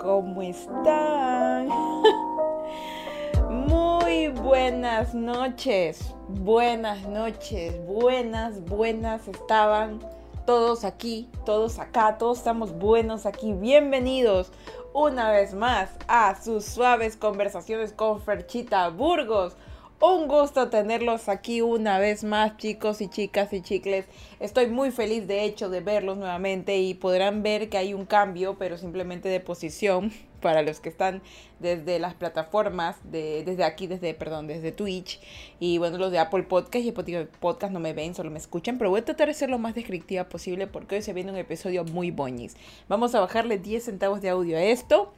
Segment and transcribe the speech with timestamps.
[0.00, 1.68] ¿cómo están?
[3.50, 10.00] Muy buenas noches, buenas noches, buenas, buenas estaban
[10.46, 13.52] todos aquí, todos acá, todos estamos buenos aquí.
[13.52, 14.50] Bienvenidos
[14.94, 19.54] una vez más a sus suaves conversaciones con Ferchita Burgos
[20.00, 24.06] un gusto tenerlos aquí una vez más, chicos y chicas y chicles.
[24.40, 28.56] Estoy muy feliz, de hecho, de verlos nuevamente y podrán ver que hay un cambio,
[28.58, 31.22] pero simplemente de posición para los que están
[31.58, 35.20] desde las plataformas, de, desde aquí, desde, perdón, desde Twitch.
[35.58, 38.78] Y bueno, los de Apple Podcast y Spotify Podcast no me ven, solo me escuchan,
[38.78, 41.38] pero voy a tratar de ser lo más descriptiva posible porque hoy se viene un
[41.38, 42.56] episodio muy boñis.
[42.88, 45.12] Vamos a bajarle 10 centavos de audio a esto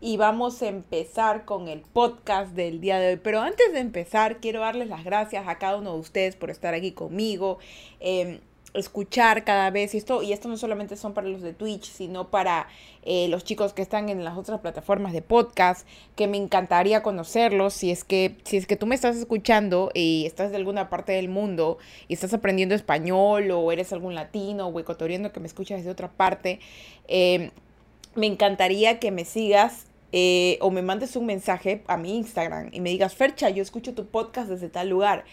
[0.00, 3.20] y vamos a empezar con el podcast del día de hoy.
[3.22, 6.74] Pero antes de empezar, quiero darles las gracias a cada uno de ustedes por estar
[6.74, 7.58] aquí conmigo.
[8.00, 8.40] Em,
[8.74, 12.68] escuchar cada vez esto y esto no solamente son para los de Twitch sino para
[13.02, 17.74] eh, los chicos que están en las otras plataformas de podcast que me encantaría conocerlos
[17.74, 21.12] si es que si es que tú me estás escuchando y estás de alguna parte
[21.12, 21.78] del mundo
[22.08, 26.10] y estás aprendiendo español o eres algún latino o ecuatoriano que me escuchas desde otra
[26.12, 26.60] parte
[27.08, 27.50] em,
[28.14, 32.80] me encantaría que me sigas eh, o me mandes un mensaje a mi Instagram y
[32.80, 35.24] me digas, Fercha, yo escucho tu podcast desde tal lugar.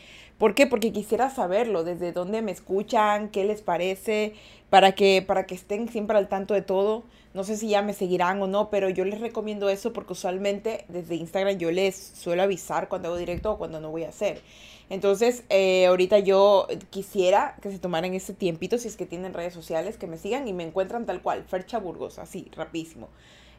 [0.44, 0.68] ¿Por qué?
[0.68, 4.34] Porque quisiera saberlo, desde dónde me escuchan, qué les parece,
[4.70, 7.06] para que, para que estén siempre al tanto de todo.
[7.34, 10.84] No sé si ya me seguirán o no, pero yo les recomiendo eso porque usualmente
[10.90, 14.42] desde Instagram yo les suelo avisar cuando hago directo o cuando no voy a hacer.
[14.90, 19.54] Entonces, eh, ahorita yo quisiera que se tomaran ese tiempito, si es que tienen redes
[19.54, 23.08] sociales, que me sigan y me encuentran tal cual, Fercha Burgos, así, rapidísimo.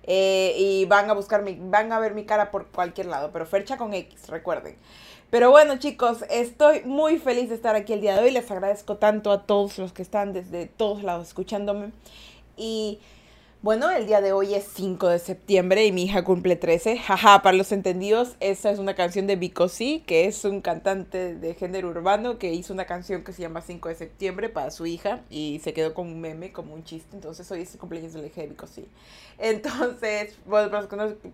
[0.06, 3.46] Eh, y van a buscar mi, van a ver mi cara por cualquier lado, pero
[3.46, 4.76] Fercha con X, recuerden.
[5.34, 8.30] Pero bueno, chicos, estoy muy feliz de estar aquí el día de hoy.
[8.30, 11.90] Les agradezco tanto a todos los que están desde todos lados escuchándome.
[12.56, 13.00] Y
[13.64, 16.98] bueno, el día de hoy es 5 de septiembre y mi hija cumple 13.
[16.98, 21.34] Jaja, para los entendidos, esa es una canción de Vico C, que es un cantante
[21.34, 24.84] de género urbano que hizo una canción que se llama 5 de septiembre para su
[24.84, 27.16] hija y se quedó como un meme, como un chiste.
[27.16, 28.84] Entonces hoy es el cumpleaños del hija de Vico C.
[29.38, 30.70] Entonces, bueno,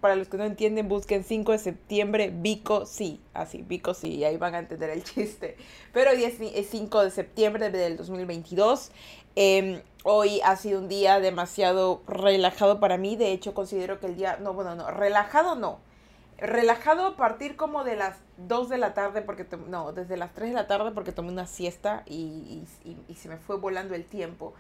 [0.01, 3.19] para, los que no, entienden, busquen 5 de septiembre Vico C.
[3.35, 5.57] Así, Vico C, y ahí van a entender el chiste.
[5.93, 8.93] Pero hoy es, es 5 de septiembre del 2022.
[9.35, 13.17] Eh, Hoy ha sido un día demasiado relajado para mí.
[13.17, 14.39] De hecho, considero que el día.
[14.41, 14.91] No, bueno, no.
[14.91, 15.81] Relajado no.
[16.39, 19.47] Relajado a partir como de las 2 de la tarde, porque.
[19.69, 22.65] No, desde las 3 de la tarde, porque tomé una siesta y,
[23.09, 24.55] y, se me fue volando el tiempo.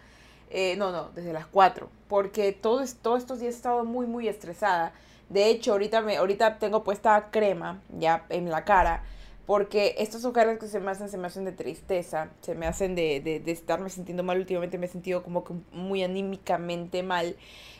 [0.50, 1.88] Eh, no, no, desde las 4.
[2.08, 4.92] Porque todos estos días he estado muy, muy estresada.
[5.30, 9.04] De hecho, ahorita, me, ahorita tengo puesta crema ya en la cara
[9.50, 12.94] porque estos ocasiones que se me hacen, se me hacen de tristeza, se me hacen
[12.94, 14.38] de, de, de, estarme sintiendo mal.
[14.38, 17.34] Últimamente me he sentido como que muy anímicamente mal.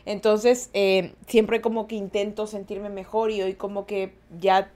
[0.05, 4.69] Entonces, eh, siempre como que intento sentirme mejor y hoy como que ya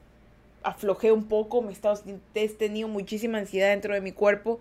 [0.62, 2.00] aflojé un poco, me he, estado,
[2.36, 4.60] he tenido muchísima ansiedad dentro de mi cuerpo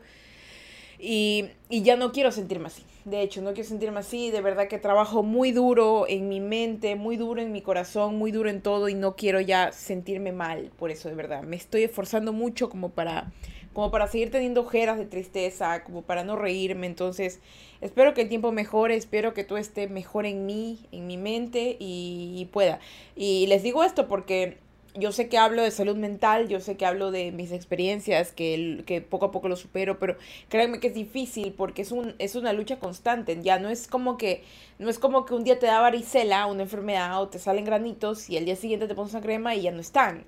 [1.03, 2.83] y, y ya no quiero sentirme así.
[3.03, 4.31] De hecho, no quiero sentirme así.
[4.31, 8.31] De verdad que trabajo muy duro en mi mente, muy duro en mi corazón, muy
[8.31, 11.43] duro en todo y no quiero ya sentirme mal por eso, de verdad.
[11.43, 13.33] Me estoy esforzando mucho como para,
[13.73, 16.87] como para seguir teniendo ojeras de tristeza, como para no reírme.
[16.87, 17.41] Entonces,
[17.81, 21.75] espero que el tiempo mejore, espero que todo esté mejor en mí, en mi mente
[21.77, 22.79] y, y pueda.
[23.17, 24.62] Y les digo esto porque
[24.95, 28.83] yo sé que hablo de salud mental, yo sé que hablo de mis experiencias, que,
[28.85, 30.17] que poco a poco lo supero, pero
[30.49, 33.39] créanme que es difícil porque es, un, es una lucha constante.
[33.41, 34.43] Ya no es como que
[34.79, 38.29] no es como que un día te da varicela, una enfermedad, o te salen granitos
[38.29, 40.25] y el día siguiente te pones una crema y ya no están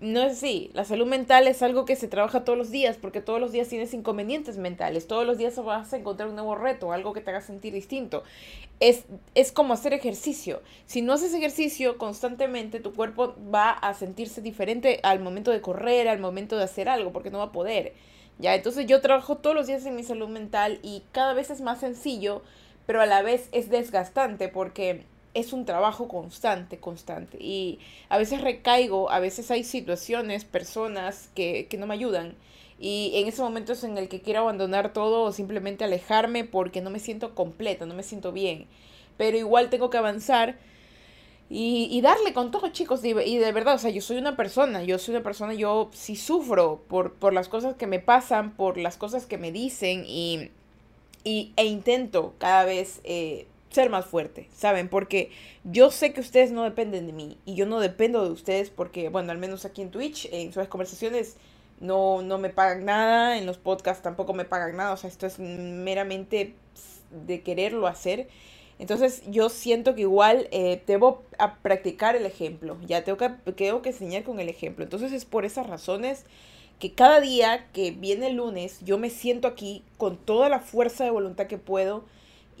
[0.00, 0.70] no es así.
[0.72, 3.68] La salud mental es algo que se trabaja todos los días porque todos los días
[3.68, 5.06] tienes inconvenientes mentales.
[5.06, 8.24] Todos los días vas a encontrar un nuevo reto, algo que te haga sentir distinto.
[8.80, 10.62] Es, es como hacer ejercicio.
[10.86, 16.08] Si no haces ejercicio constantemente, tu cuerpo va a sentirse diferente al momento de correr,
[16.08, 17.92] al momento de hacer algo, porque no va a poder.
[18.38, 21.60] Ya, entonces yo trabajo todos los días en mi salud mental y cada vez es
[21.60, 22.42] más sencillo,
[22.86, 25.04] pero a la vez es desgastante porque
[25.34, 27.38] es un trabajo constante, constante.
[27.40, 27.78] Y
[28.08, 32.34] a veces recaigo, a veces hay situaciones, personas que, que no me ayudan.
[32.78, 36.80] Y en ese momento es en el que quiero abandonar todo o simplemente alejarme porque
[36.80, 38.66] no me siento completa, no me siento bien.
[39.16, 40.58] Pero igual tengo que avanzar
[41.50, 43.04] y, y darle con todo, chicos.
[43.04, 46.14] Y, de verdad, o sea, yo soy una persona, yo soy una persona, yo sí
[46.14, 50.50] sufro por, por las cosas que me pasan, por las cosas que me dicen y,
[51.24, 54.88] y e intento cada vez eh, ser más fuerte, ¿saben?
[54.88, 55.30] Porque
[55.64, 59.08] yo sé que ustedes no dependen de mí y yo no dependo de ustedes porque,
[59.08, 61.36] bueno, al menos aquí en Twitch, en sus conversaciones,
[61.80, 65.26] no, no me pagan nada, en los podcasts tampoco me pagan nada, o sea, esto
[65.26, 66.54] es meramente
[67.26, 68.28] de quererlo hacer.
[68.78, 73.82] Entonces yo siento que igual eh, debo a practicar el ejemplo, ya tengo que, tengo
[73.82, 74.84] que enseñar con el ejemplo.
[74.84, 76.24] Entonces es por esas razones
[76.78, 81.04] que cada día que viene el lunes yo me siento aquí con toda la fuerza
[81.04, 82.04] de voluntad que puedo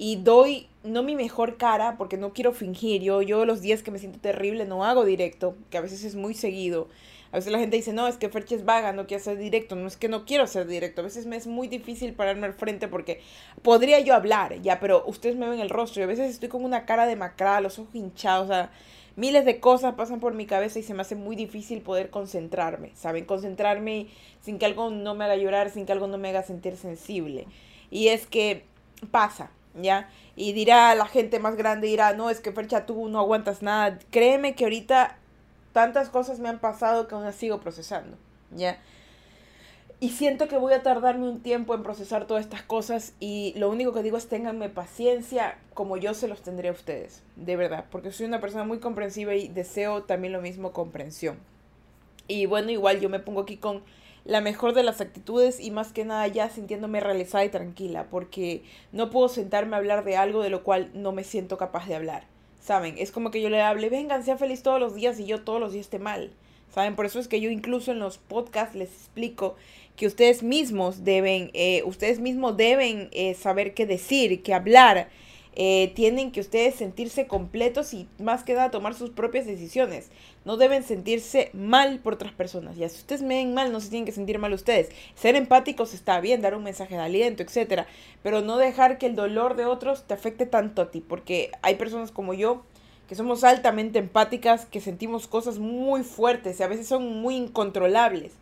[0.00, 3.02] y doy no mi mejor cara porque no quiero fingir.
[3.02, 6.14] Yo, yo los días que me siento terrible no hago directo, que a veces es
[6.14, 6.88] muy seguido.
[7.32, 9.76] A veces la gente dice, no, es que Ferche es vaga, no quiere hacer directo.
[9.76, 11.02] No es que no quiero hacer directo.
[11.02, 13.20] A veces me es muy difícil pararme al frente porque
[13.60, 16.64] podría yo hablar, ya, pero ustedes me ven el rostro y a veces estoy con
[16.64, 18.70] una cara de macrada, los ojos hinchados, o sea,
[19.16, 22.92] miles de cosas pasan por mi cabeza y se me hace muy difícil poder concentrarme,
[22.94, 23.26] ¿saben?
[23.26, 24.06] Concentrarme
[24.40, 27.46] sin que algo no me haga llorar, sin que algo no me haga sentir sensible.
[27.90, 28.64] Y es que
[29.10, 30.08] pasa, ¿ya?
[30.36, 33.98] Y dirá la gente más grande, dirá, no, es que Fercha, tú no aguantas nada.
[34.10, 35.16] Créeme que ahorita
[35.72, 38.16] tantas cosas me han pasado que aún las sigo procesando,
[38.54, 38.78] ¿ya?
[40.02, 43.68] Y siento que voy a tardarme un tiempo en procesar todas estas cosas y lo
[43.68, 47.84] único que digo es ténganme paciencia como yo se los tendré a ustedes, de verdad,
[47.90, 51.38] porque soy una persona muy comprensiva y deseo también lo mismo comprensión.
[52.28, 53.82] Y bueno, igual yo me pongo aquí con
[54.24, 58.62] la mejor de las actitudes y más que nada ya sintiéndome realizada y tranquila, porque
[58.92, 61.96] no puedo sentarme a hablar de algo de lo cual no me siento capaz de
[61.96, 62.24] hablar.
[62.60, 62.96] ¿Saben?
[62.98, 65.60] Es como que yo le hable, vengan, sea feliz todos los días y yo todos
[65.60, 66.30] los días esté mal.
[66.74, 66.94] ¿Saben?
[66.94, 69.56] Por eso es que yo incluso en los podcasts les explico
[69.96, 75.08] que ustedes mismos deben, eh, ustedes mismos deben eh, saber qué decir, qué hablar,
[75.54, 80.10] eh, tienen que ustedes sentirse completos y más que nada tomar sus propias decisiones.
[80.44, 82.76] No deben sentirse mal por otras personas.
[82.76, 84.90] Ya si ustedes me ven mal, no se tienen que sentir mal ustedes.
[85.14, 87.86] Ser empáticos está bien, dar un mensaje de aliento, etcétera,
[88.22, 91.74] pero no dejar que el dolor de otros te afecte tanto a ti, porque hay
[91.74, 92.62] personas como yo
[93.08, 98.34] que somos altamente empáticas, que sentimos cosas muy fuertes y a veces son muy incontrolables.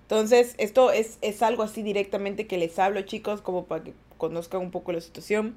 [0.00, 3.92] Entonces, esto es, es algo así directamente que les hablo, chicos, como para que
[4.28, 5.56] conozcan un poco la situación.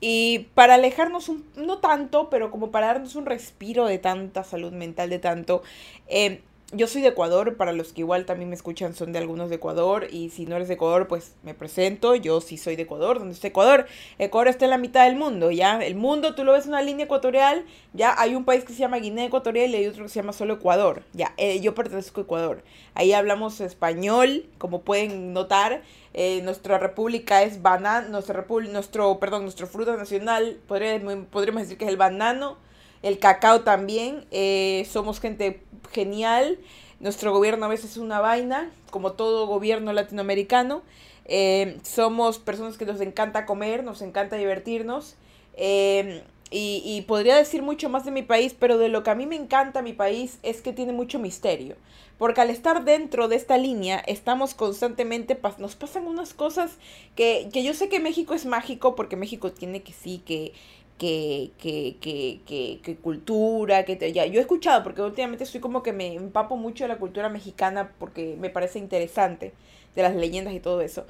[0.00, 4.72] Y para alejarnos, un, no tanto, pero como para darnos un respiro de tanta salud
[4.72, 5.62] mental, de tanto...
[6.08, 6.42] Eh,
[6.76, 9.56] yo soy de Ecuador, para los que igual también me escuchan son de algunos de
[9.56, 13.18] Ecuador y si no eres de Ecuador pues me presento, yo sí soy de Ecuador,
[13.18, 13.86] ¿dónde está Ecuador?
[14.18, 15.78] Ecuador está en la mitad del mundo, ¿ya?
[15.82, 18.80] El mundo, tú lo ves en una línea ecuatorial, ya hay un país que se
[18.80, 22.20] llama Guinea Ecuatorial y hay otro que se llama solo Ecuador, ya, eh, yo pertenezco
[22.20, 25.82] a Ecuador, ahí hablamos español, como pueden notar,
[26.12, 31.90] eh, nuestra república es banano, nuestra nuestro, perdón, nuestro fruto nacional, podríamos decir que es
[31.90, 32.56] el banano,
[33.04, 35.62] el cacao también, eh, somos gente
[35.92, 36.58] genial.
[37.00, 40.82] Nuestro gobierno a veces es una vaina, como todo gobierno latinoamericano.
[41.26, 45.16] Eh, somos personas que nos encanta comer, nos encanta divertirnos.
[45.54, 49.14] Eh, y, y, podría decir mucho más de mi país, pero de lo que a
[49.14, 51.76] mí me encanta mi país es que tiene mucho misterio.
[52.16, 56.76] Porque al estar dentro de esta línea, estamos constantemente, nos pasan unas cosas
[57.16, 60.52] que, que yo sé que México es mágico, porque México tiene que sí, que
[60.98, 65.92] que, que, que, que, cultura, que ya, yo he escuchado, porque últimamente estoy como que
[65.92, 69.52] me empapo mucho de la cultura mexicana porque me parece interesante,
[69.94, 71.04] de las leyendas y todo eso.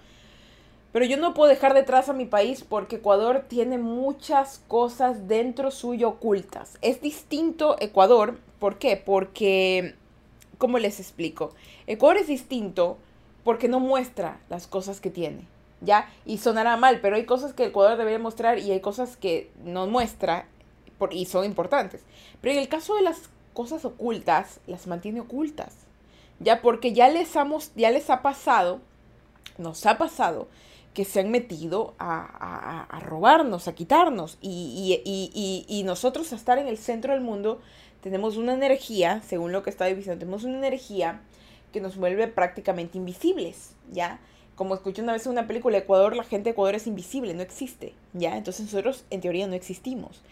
[0.93, 5.73] Pero yo no puedo dejar detrás a mi país porque Ecuador tiene muchas cosas dentro
[5.73, 6.79] suyo ocultas.
[6.83, 8.97] Es distinto Ecuador, ¿por qué?
[8.97, 9.97] Porque,
[10.57, 11.53] ¿cómo les explico?
[11.89, 12.97] Ecuador es distinto
[13.43, 15.54] porque no muestra las cosas que tiene.
[15.85, 16.09] ¿Ya?
[16.25, 19.87] Y sonará mal, pero hay cosas que Ecuador debería mostrar y hay cosas que no
[19.87, 20.47] muestra
[20.99, 22.03] por, y son importantes.
[22.41, 25.75] Pero en el caso de las cosas ocultas, las mantiene ocultas,
[26.41, 26.61] ¿ya?
[26.63, 28.81] Porque ya les, hemos, ya les ha pasado,
[29.59, 30.49] nos ha pasado,
[30.95, 34.39] que se han metido a, a, robarnos, a quitarnos.
[34.41, 37.61] Y, y, y, y, nosotros a estar en el centro del mundo
[38.01, 41.21] tenemos una energía, según lo que está diciendo, tenemos una energía
[41.73, 44.21] que nos vuelve prácticamente invisibles, ¿ya?
[44.55, 47.43] Como escuché una vez en una película, Ecuador, la gente de Ecuador es invisible, no
[47.43, 48.37] existe, ¿ya?
[48.37, 50.23] Entonces nosotros en teoría no existimos.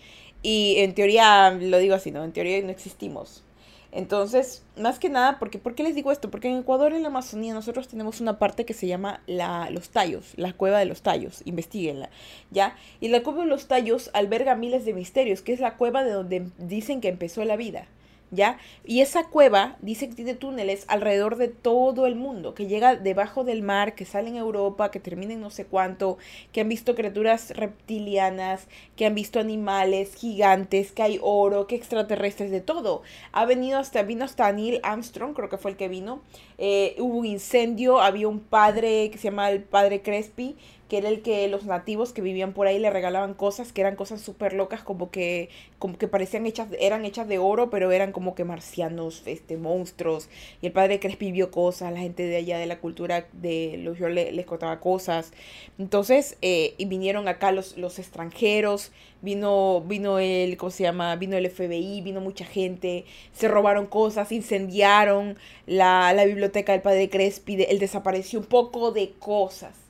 [0.43, 2.25] Y en teoría, lo digo así, ¿no?
[2.25, 3.45] En teoría no existimos.
[3.93, 6.31] Entonces, más que nada, porque, ¿por qué les digo esto?
[6.31, 9.91] Porque en Ecuador, en la Amazonía, nosotros tenemos una parte que se llama la, los
[9.91, 12.09] tallos, la cueva de los tallos, investiguenla,
[12.51, 12.75] ¿ya?
[13.01, 16.13] Y la cueva de los tallos alberga miles de misterios, que es la cueva de
[16.13, 17.87] donde dicen que empezó la vida,
[18.33, 18.59] ¿ya?
[18.85, 23.45] Y esa cueva dice que tiene túneles alrededor de todo el mundo, que llega debajo
[23.45, 26.19] del mar, que sale en Europa, que termina en no sé cuánto,
[26.51, 32.51] que han visto criaturas reptilianas, que han visto animales gigantes, que hay oro, que extraterrestres,
[32.51, 33.03] de todo.
[33.33, 36.23] Ha venido hasta, vino hasta Neil Armstrong, creo que fue el que vino.
[36.57, 40.57] Eh, hubo un incendio, había un padre que se llama el padre Crespi,
[40.93, 43.97] que era el que los nativos que vivían por ahí le regalaban cosas que eran
[43.97, 48.13] cosas súper locas, como que, como que parecían hechas, eran hechas de oro, pero eran
[48.13, 50.29] como que marcianos, este, monstruos.
[50.61, 53.99] Y el padre Crespi vio cosas, la gente de allá de la cultura de los
[53.99, 55.33] yo les contaba cosas.
[55.79, 61.17] Entonces, eh, y vinieron acá los, los extranjeros, vino, vino el, ¿cómo se llama?
[61.17, 67.09] Vino el FBI, vino mucha gente, se robaron cosas, incendiaron la, la biblioteca del padre
[67.09, 69.82] Crespi, él desapareció un poco de cosas.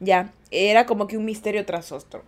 [0.00, 2.22] Ya, era como que un misterio tras otro.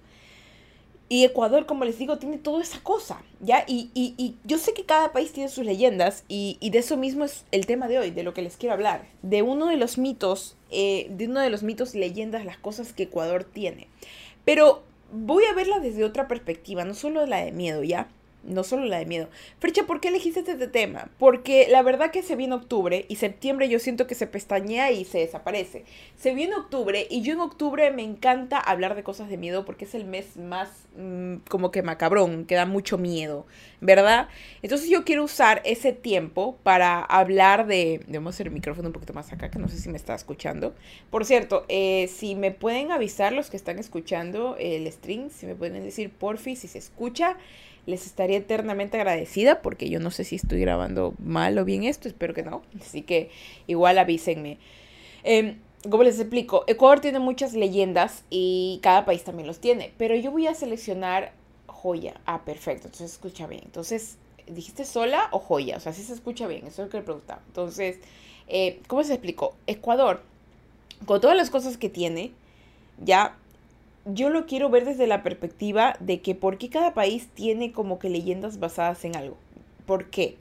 [1.13, 3.65] Y Ecuador, como les digo, tiene toda esa cosa, ¿ya?
[3.67, 6.97] Y, y, y yo sé que cada país tiene sus leyendas y, y, de eso
[6.97, 9.09] mismo es el tema de hoy, de lo que les quiero hablar.
[9.23, 12.93] De uno de los mitos, eh, de uno de los mitos y leyendas, las cosas
[12.93, 13.89] que Ecuador tiene.
[14.45, 18.09] Pero voy a verla desde otra perspectiva, no solo la de miedo, ¿ya?
[18.43, 19.29] No solo la de miedo.
[19.59, 21.11] Frecha, ¿por qué elegiste este tema?
[21.19, 25.05] Porque la verdad que se viene octubre y septiembre yo siento que se pestañea y
[25.05, 25.85] se desaparece.
[26.17, 29.85] Se viene octubre y yo en octubre me encanta hablar de cosas de miedo porque
[29.85, 33.47] es el mes más mm, como que macabrón, que da mucho miedo,
[33.81, 34.29] ¿verdad?
[34.63, 38.01] Entonces yo quiero usar ese tiempo para hablar de...
[38.11, 40.75] A hacer el micrófono un poquito más acá, que no sé si me está escuchando.
[41.11, 45.57] Por cierto, eh, si me pueden avisar los que están escuchando el stream, si me
[45.57, 47.37] pueden decir porfi si se escucha
[47.87, 52.09] les estaría eternamente agradecida porque yo no sé si estoy grabando mal o bien esto,
[52.09, 52.63] espero que no.
[52.81, 53.31] Así que
[53.67, 54.59] igual avísenme.
[55.25, 55.57] Eh,
[55.89, 60.31] como les explico, Ecuador tiene muchas leyendas y cada país también los tiene, pero yo
[60.31, 61.33] voy a seleccionar
[61.67, 62.21] joya.
[62.27, 63.63] Ah, perfecto, entonces escucha bien.
[63.65, 65.79] Entonces, ¿dijiste sola o joya?
[65.79, 67.41] O sea, si se escucha bien, eso es lo que le preguntaba.
[67.47, 67.99] Entonces,
[68.49, 69.55] eh, ¿cómo se explicó?
[69.67, 70.23] Ecuador,
[71.07, 72.33] con todas las cosas que tiene,
[73.03, 73.39] ya
[74.05, 77.99] yo lo quiero ver desde la perspectiva de que por qué cada país tiene como
[77.99, 79.37] que leyendas basadas en algo.
[79.87, 80.37] ¿Por qué?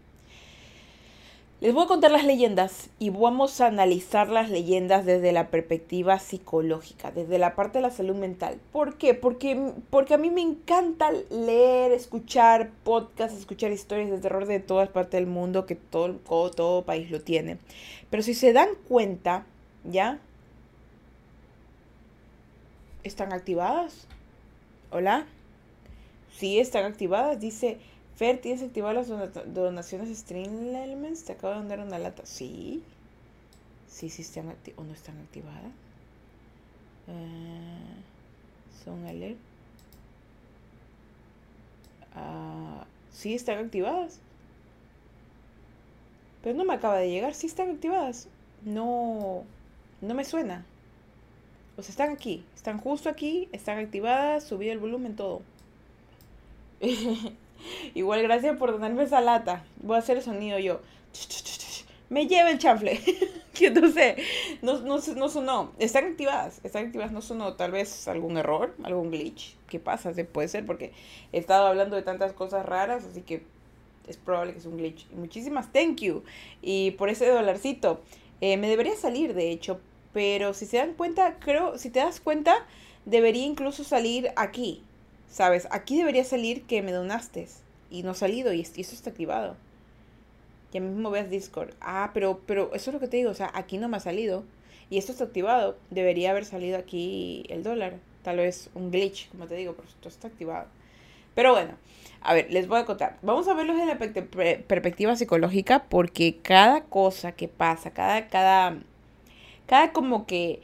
[1.61, 6.17] Les voy a contar las leyendas y vamos a analizar las leyendas desde la perspectiva
[6.17, 8.61] psicológica, desde la parte de la salud mental.
[8.71, 9.13] ¿Por qué?
[9.13, 14.87] Porque, porque a mí me encanta leer, escuchar podcasts, escuchar historias de terror de todas
[14.87, 17.57] partes del mundo, que todo, todo, todo país lo tiene.
[18.09, 19.45] Pero si se dan cuenta,
[19.83, 20.17] ¿ya?
[23.03, 24.07] ¿Están activadas?
[24.91, 25.25] ¿Hola?
[26.37, 27.39] Sí, están activadas.
[27.39, 27.79] Dice,
[28.15, 31.23] Fer, ¿tienes activadas las donaciones Stream Elements?
[31.23, 32.25] Te acabo de mandar una lata.
[32.25, 32.83] Sí.
[33.87, 34.79] Sí, sí están activadas.
[34.79, 35.71] ¿O no están activadas?
[37.07, 39.37] Uh, son alert.
[42.15, 44.19] Uh, sí, están activadas.
[46.43, 47.33] Pero no me acaba de llegar.
[47.33, 48.27] Sí están activadas.
[48.65, 49.43] No,
[50.01, 50.65] no me suena.
[51.79, 55.41] Pues están aquí, están justo aquí, están activadas, subí el volumen, todo.
[57.95, 59.63] Igual gracias por donarme esa lata.
[59.81, 60.81] Voy a hacer el sonido yo.
[62.09, 62.99] Me lleva el chanfle.
[63.53, 64.17] que no sé,
[64.61, 65.71] no, no, no sonó.
[65.79, 67.53] Están activadas, están activadas, no sonó.
[67.53, 69.55] Tal vez algún error, algún glitch.
[69.69, 70.13] ¿Qué pasa?
[70.13, 70.91] Se puede ser porque
[71.31, 73.43] he estado hablando de tantas cosas raras, así que
[74.05, 75.09] es probable que es un glitch.
[75.11, 76.23] Muchísimas thank you.
[76.61, 78.01] Y por ese dolarcito.
[78.41, 79.81] Eh, me debería salir, de hecho,
[80.13, 82.65] pero si se dan cuenta, creo, si te das cuenta,
[83.05, 84.83] debería incluso salir aquí.
[85.29, 85.67] ¿Sabes?
[85.71, 87.47] Aquí debería salir que me donaste.
[87.91, 89.55] Y no ha salido y, eso está activado.
[90.71, 91.73] Ya mismo ves Discord.
[91.81, 93.31] Ah, pero, pero eso es lo que te digo.
[93.31, 94.43] O sea, aquí no me ha salido.
[94.89, 95.77] Y esto está activado.
[95.91, 97.97] Debería haber salido aquí el dólar.
[98.23, 100.67] Tal vez un glitch, como te digo, pero esto está activado.
[101.35, 101.75] Pero bueno,
[102.21, 103.17] a ver, les voy a contar.
[103.21, 103.97] Vamos a verlo desde la
[104.67, 108.79] perspectiva psicológica porque cada cosa que pasa, cada, cada
[109.69, 110.63] cada como que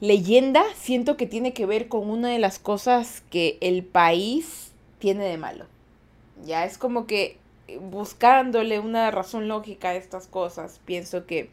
[0.00, 5.24] leyenda siento que tiene que ver con una de las cosas que el país tiene
[5.24, 5.66] de malo.
[6.46, 7.36] Ya es como que
[7.90, 11.50] buscándole una razón lógica a estas cosas, pienso que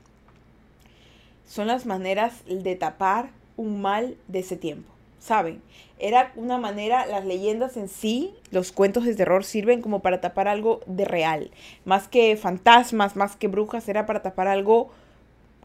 [1.46, 4.90] son las maneras de tapar un mal de ese tiempo.
[5.20, 5.62] ¿Saben?
[6.00, 10.48] Era una manera, las leyendas en sí, los cuentos de terror sirven como para tapar
[10.48, 11.52] algo de real.
[11.84, 14.92] Más que fantasmas, más que brujas, era para tapar algo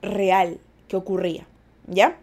[0.02, 1.46] real, que ocurría.
[1.86, 2.18] ¿Ya?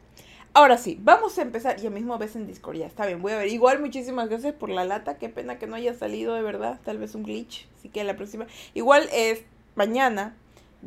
[0.54, 1.78] Ahora sí, vamos a empezar.
[1.78, 3.22] Ya mismo ves en Discord, ya está bien.
[3.22, 3.48] Voy a ver.
[3.48, 5.18] Igual, muchísimas gracias por la lata.
[5.18, 6.80] Qué pena que no haya salido de verdad.
[6.84, 7.68] Tal vez un glitch.
[7.78, 8.48] Así que la próxima.
[8.74, 9.44] Igual es
[9.76, 10.36] mañana.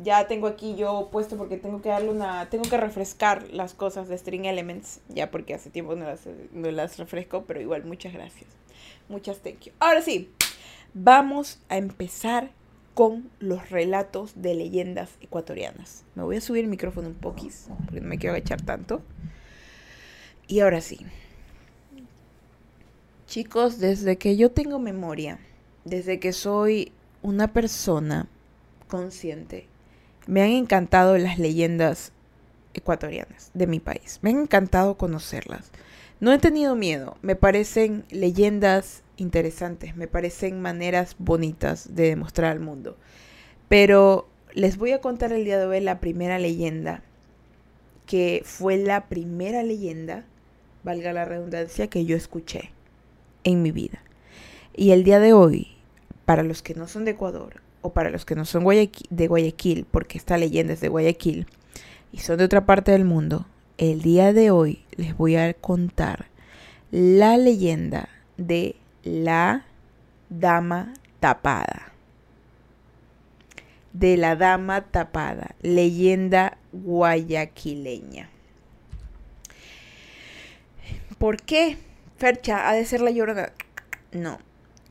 [0.03, 2.47] Ya tengo aquí yo puesto porque tengo que darle una.
[2.49, 4.99] Tengo que refrescar las cosas de String Elements.
[5.09, 7.45] Ya porque hace tiempo no las, no las refresco.
[7.47, 8.45] Pero igual, muchas gracias.
[9.09, 9.71] Muchas thank you.
[9.79, 10.31] Ahora sí,
[10.93, 12.51] vamos a empezar
[12.95, 16.05] con los relatos de leyendas ecuatorianas.
[16.15, 19.01] Me voy a subir el micrófono un poquis, porque no me quiero agachar tanto.
[20.47, 21.05] Y ahora sí.
[23.27, 25.39] Chicos, desde que yo tengo memoria,
[25.83, 28.29] desde que soy una persona
[28.87, 29.67] consciente,
[30.25, 32.13] me han encantado las leyendas
[32.73, 34.19] ecuatorianas de mi país.
[34.21, 35.69] Me han encantado conocerlas.
[36.21, 42.59] No he tenido miedo, me parecen leyendas interesantes, me parecen maneras bonitas de demostrar al
[42.59, 42.97] mundo.
[43.69, 47.03] Pero les voy a contar el día de hoy la primera leyenda,
[48.05, 50.25] que fue la primera leyenda,
[50.83, 52.71] valga la redundancia, que yo escuché
[53.43, 54.01] en mi vida.
[54.75, 55.75] Y el día de hoy,
[56.25, 59.85] para los que no son de Ecuador o para los que no son de Guayaquil,
[59.89, 61.47] porque esta leyenda es de Guayaquil,
[62.11, 63.45] y son de otra parte del mundo,
[63.77, 66.27] el día de hoy les voy a contar
[66.91, 69.65] la leyenda de la
[70.29, 71.93] dama tapada.
[73.93, 78.29] De la dama tapada, leyenda guayaquileña.
[81.17, 81.77] ¿Por qué
[82.17, 83.53] Fercha ha de ser la llorona?
[84.11, 84.39] No.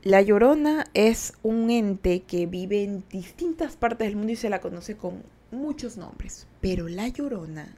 [0.01, 4.61] La llorona es un ente que vive en distintas partes del mundo y se la
[4.61, 6.47] conoce con muchos nombres.
[6.61, 7.75] Pero la llorona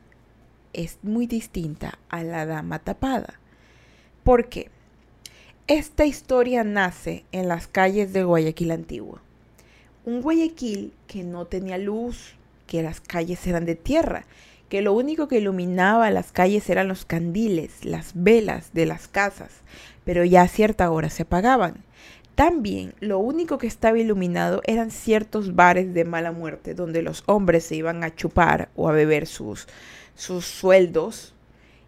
[0.72, 3.40] es muy distinta a la dama tapada.
[4.24, 4.70] ¿Por qué?
[5.68, 9.20] Esta historia nace en las calles de Guayaquil antiguo.
[10.06, 12.36] Un Guayaquil que no tenía luz,
[12.68, 14.26] que las calles eran de tierra,
[14.70, 19.52] que lo único que iluminaba las calles eran los candiles, las velas de las casas,
[20.06, 21.84] pero ya a cierta hora se apagaban.
[22.36, 27.66] También lo único que estaba iluminado eran ciertos bares de mala muerte donde los hombres
[27.66, 29.68] se iban a chupar o a beber sus,
[30.16, 31.34] sus sueldos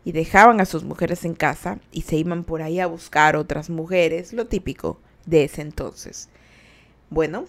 [0.06, 3.70] y dejaban a sus mujeres en casa y se iban por ahí a buscar otras
[3.70, 6.30] mujeres, lo típico de ese entonces.
[7.10, 7.46] Bueno,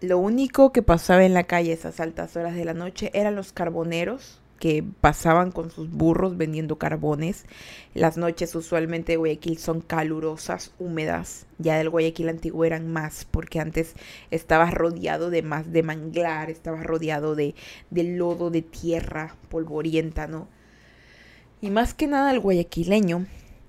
[0.00, 3.52] lo único que pasaba en la calle esas altas horas de la noche eran los
[3.52, 7.44] carboneros que pasaban con sus burros vendiendo carbones.
[7.92, 11.46] Las noches usualmente de Guayaquil son calurosas, húmedas.
[11.58, 13.94] Ya del Guayaquil antiguo eran más, porque antes
[14.30, 17.54] estabas rodeado de más de manglar, estabas rodeado de,
[17.90, 20.48] de lodo, de tierra polvorienta, ¿no?
[21.64, 23.24] Y más que nada el guayaquileño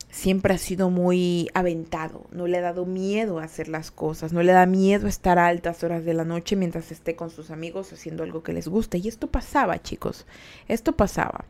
[0.10, 4.44] siempre ha sido muy aventado, no le ha dado miedo a hacer las cosas, no
[4.44, 7.94] le da miedo estar a altas horas de la noche mientras esté con sus amigos
[7.94, 8.98] haciendo algo que les guste.
[8.98, 10.26] Y esto pasaba, chicos,
[10.68, 11.46] esto pasaba.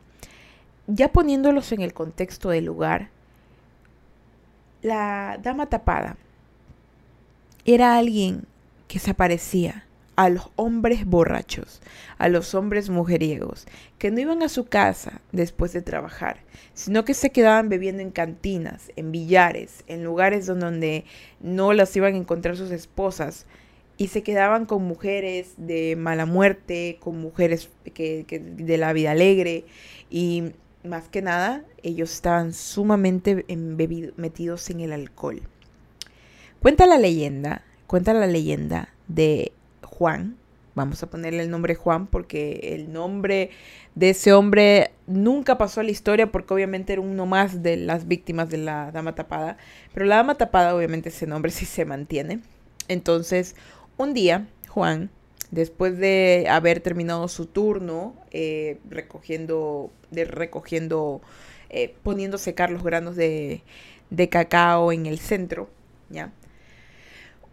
[0.86, 3.10] Ya poniéndolos en el contexto del lugar,
[4.82, 6.16] la dama tapada
[7.64, 8.44] era alguien
[8.86, 9.84] que se aparecía
[10.16, 11.80] a los hombres borrachos,
[12.18, 13.66] a los hombres mujeriegos,
[13.98, 16.40] que no iban a su casa después de trabajar,
[16.74, 21.04] sino que se quedaban bebiendo en cantinas, en billares, en lugares donde
[21.40, 23.46] no las iban a encontrar sus esposas,
[23.98, 29.64] y se quedaban con mujeres de mala muerte, con mujeres que, de la vida alegre,
[30.10, 30.52] y
[30.84, 33.44] más que nada, ellos estaban sumamente
[34.16, 35.42] metidos en el alcohol.
[36.60, 40.36] Cuenta la leyenda, cuenta la leyenda de Juan,
[40.74, 43.50] vamos a ponerle el nombre Juan porque el nombre
[43.94, 48.06] de ese hombre nunca pasó a la historia porque obviamente era uno más de las
[48.06, 49.56] víctimas de la dama tapada,
[49.94, 52.40] pero la dama tapada obviamente ese nombre sí se mantiene.
[52.88, 53.56] Entonces,
[53.96, 55.10] un día, Juan,
[55.50, 61.22] después de haber terminado su turno eh, recogiendo, de, recogiendo,
[61.70, 63.62] eh, poniendo secar los granos de,
[64.10, 65.70] de cacao en el centro,
[66.10, 66.32] ¿ya?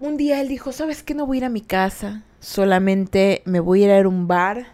[0.03, 1.13] Un día él dijo, ¿sabes qué?
[1.13, 4.65] No voy a ir a mi casa, solamente me voy a ir a un bar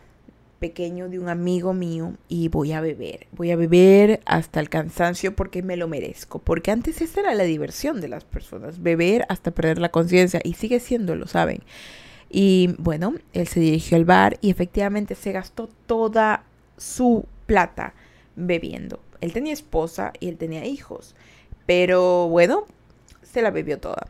[0.58, 3.28] pequeño de un amigo mío y voy a beber.
[3.34, 6.39] Voy a beber hasta el cansancio porque me lo merezco.
[6.39, 10.56] Porque antes esa era la diversión de las personas, beber hasta perder la conciencia y
[10.56, 11.60] sigue siendo, lo ¿saben?
[12.32, 16.44] Y bueno, él se dirigió al bar y efectivamente se gastó toda
[16.76, 17.94] su plata
[18.36, 19.00] bebiendo.
[19.22, 21.13] Él tenía esposa y él tenía hijos,
[21.68, 22.65] pero bueno,
[23.22, 24.08] se la bebió toda.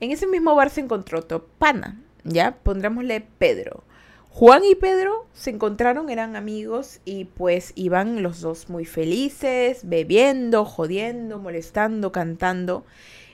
[0.00, 2.56] En ese mismo bar se encontró otro pana, ¿ya?
[2.62, 3.84] Pondrámosle Pedro.
[4.30, 10.64] Juan y Pedro se encontraron, eran amigos y pues iban los dos muy felices, bebiendo,
[10.64, 12.86] jodiendo, molestando, cantando.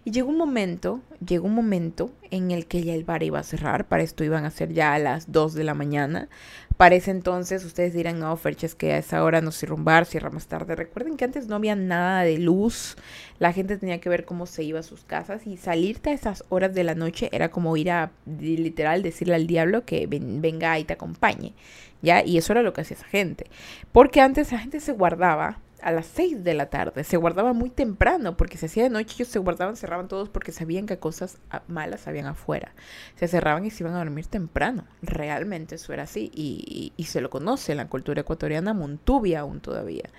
[0.07, 3.43] Y llegó un momento, llegó un momento en el que ya el bar iba a
[3.43, 6.29] cerrar, para esto iban a ser ya a las 2 de la mañana.
[6.77, 10.07] Para ese entonces ustedes dirán, no, Ferches, que a esa hora no cierra un bar,
[10.07, 10.77] cierra más tarde.
[10.77, 12.97] Recuerden que antes no había nada de luz,
[13.41, 16.45] la gente tenía que ver cómo se iba a sus casas y salirte a esas
[16.51, 20.85] horas de la noche era como ir a literal decirle al diablo que venga y
[20.85, 21.53] te acompañe,
[22.01, 22.25] ¿ya?
[22.25, 23.47] Y eso era lo que hacía esa gente.
[23.91, 27.05] Porque antes la gente se guardaba a las 6 de la tarde.
[27.05, 29.15] Se guardaba muy temprano porque se hacía de noche.
[29.17, 32.73] Ellos se guardaban, cerraban todos porque sabían que cosas malas habían afuera.
[33.17, 34.85] Se cerraban y se iban a dormir temprano.
[35.03, 36.31] Realmente eso era así.
[36.35, 40.11] Y, se lo conoce en la cultura ecuatoriana, Montubia aún todavía.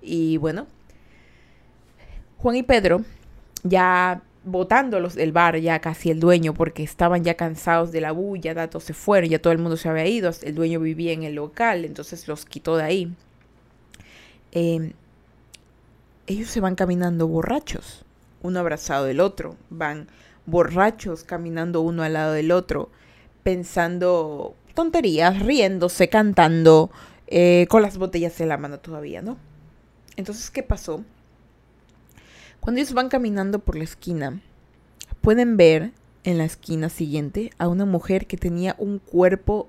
[0.00, 0.66] Y bueno,
[2.38, 3.04] Juan y Pedro
[3.62, 8.54] ya botándolos del bar, ya casi el dueño, porque estaban ya cansados de la bulla,
[8.54, 11.34] datos se fueron, ya todo el mundo se había ido, el dueño vivía en el
[11.34, 13.14] local, entonces los quitó de ahí.
[14.52, 14.92] Em,
[16.26, 18.04] ellos se van caminando borrachos,
[18.42, 20.08] uno abrazado del otro, van
[20.46, 22.90] borrachos caminando uno al lado del otro,
[23.42, 26.90] pensando tonterías, riéndose, cantando,
[27.26, 29.38] eh, con las botellas en la mano todavía, ¿no?
[30.16, 31.04] Entonces, ¿qué pasó?
[32.60, 34.40] Cuando ellos van caminando por la esquina,
[35.20, 35.92] pueden ver
[36.24, 39.68] en la esquina siguiente a una mujer que tenía un cuerpo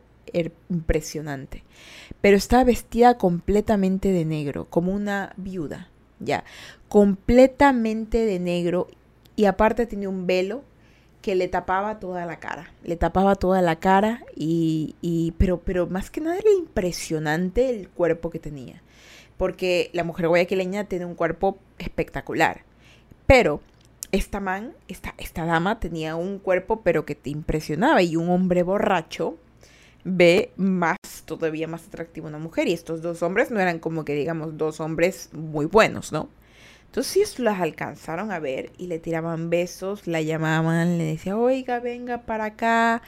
[0.69, 1.63] impresionante,
[2.21, 6.43] pero estaba vestida completamente de negro, como una viuda, ya,
[6.89, 8.87] completamente de negro
[9.35, 10.63] y aparte tenía un velo
[11.21, 15.87] que le tapaba toda la cara, le tapaba toda la cara y, y pero, pero
[15.87, 18.81] más que nada era impresionante el cuerpo que tenía,
[19.37, 22.63] porque la mujer guayaquileña tiene un cuerpo espectacular,
[23.25, 23.61] pero
[24.13, 28.01] esta man, esta, esta dama tenía un cuerpo pero que te impresionaba.
[28.03, 29.37] Y un hombre borracho
[30.03, 34.05] ve más, todavía más atractivo a una mujer y estos dos hombres no eran como
[34.05, 36.29] que digamos dos hombres muy buenos, ¿no?
[36.85, 41.79] Entonces ellos las alcanzaron a ver y le tiraban besos, la llamaban, le decía, oiga,
[41.79, 43.01] venga para acá,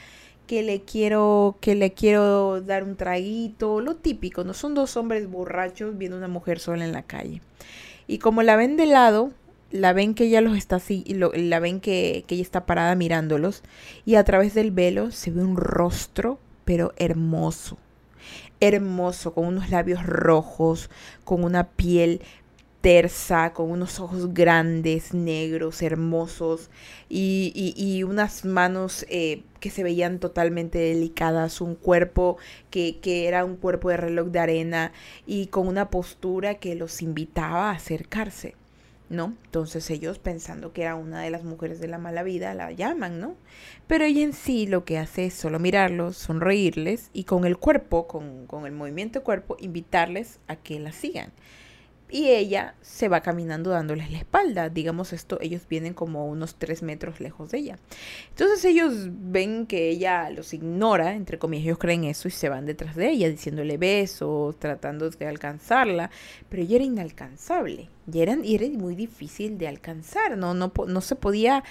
[0.48, 5.28] que le quiero, que le quiero dar un traguito, lo típico, no son dos hombres
[5.28, 7.42] borrachos viendo una mujer sola en la calle.
[8.08, 9.30] Y como la ven de lado,
[9.70, 13.62] la ven que ella los está así, la ven que ella está parada mirándolos,
[14.04, 17.78] y a través del velo se ve un rostro, pero hermoso
[18.60, 20.90] hermoso, con unos labios rojos,
[21.24, 22.20] con una piel
[22.80, 26.70] tersa, con unos ojos grandes, negros, hermosos
[27.08, 32.36] y, unas manos eh, que se veían totalmente delicadas, un cuerpo
[32.70, 34.92] que, que era un cuerpo de reloj de arena
[35.26, 38.54] y con una postura que los invitaba a acercarse.
[39.08, 39.34] ¿No?
[39.44, 43.20] Entonces ellos pensando que era una de las mujeres de la mala vida la llaman,
[43.20, 43.36] ¿no?
[43.86, 48.06] Pero ella en sí lo que hace es solo mirarlos, sonreírles y con el cuerpo,
[48.06, 51.32] con, con el movimiento de cuerpo, invitarles a que la sigan
[52.08, 54.68] y ella se va caminando dándoles la espalda.
[54.68, 57.78] Digamos esto, ellos vienen como unos tres metros lejos de ella.
[58.30, 62.66] Entonces ellos ven que ella los ignora, entre comillas, ellos creen eso y se van
[62.66, 66.10] detrás de ella diciéndole besos, tratando de alcanzarla,
[66.48, 71.00] pero ella era inalcanzable, y era, y era muy difícil de alcanzar, no, no, no
[71.00, 71.64] se podía,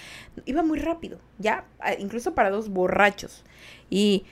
[0.45, 1.65] iba muy rápido, ya,
[1.99, 3.43] incluso para dos borrachos.
[3.89, 4.25] Y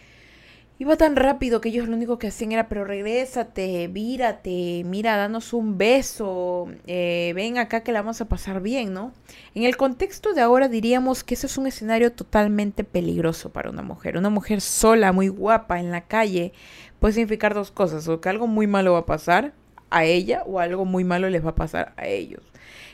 [0.79, 5.53] Iba tan rápido que ellos lo único que hacían era, pero regrésate, vírate, mira, danos
[5.53, 9.13] un beso, eh, ven acá que la vamos a pasar bien, ¿no?
[9.53, 13.83] En el contexto de ahora diríamos que ese es un escenario totalmente peligroso para una
[13.83, 14.17] mujer.
[14.17, 16.53] Una mujer sola, muy guapa en la calle,
[16.99, 19.53] puede significar dos cosas, o que algo muy malo va a pasar
[19.91, 22.41] a ella o algo muy malo les va a pasar a ellos.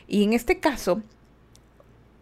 [0.05, 1.01] Y en este caso,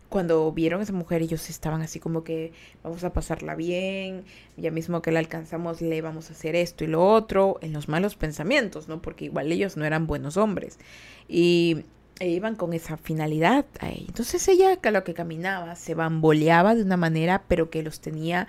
[0.09, 4.23] cuando vieron a esa mujer, ellos estaban así como que vamos a pasarla bien,
[4.55, 7.87] ya mismo que la alcanzamos le vamos a hacer esto y lo otro, en los
[7.87, 9.01] malos pensamientos, ¿no?
[9.01, 10.79] Porque igual ellos no eran buenos hombres.
[11.27, 11.83] Y
[12.19, 13.65] e iban con esa finalidad.
[13.81, 18.47] Entonces ella, a lo que caminaba, se bamboleaba de una manera, pero que los tenía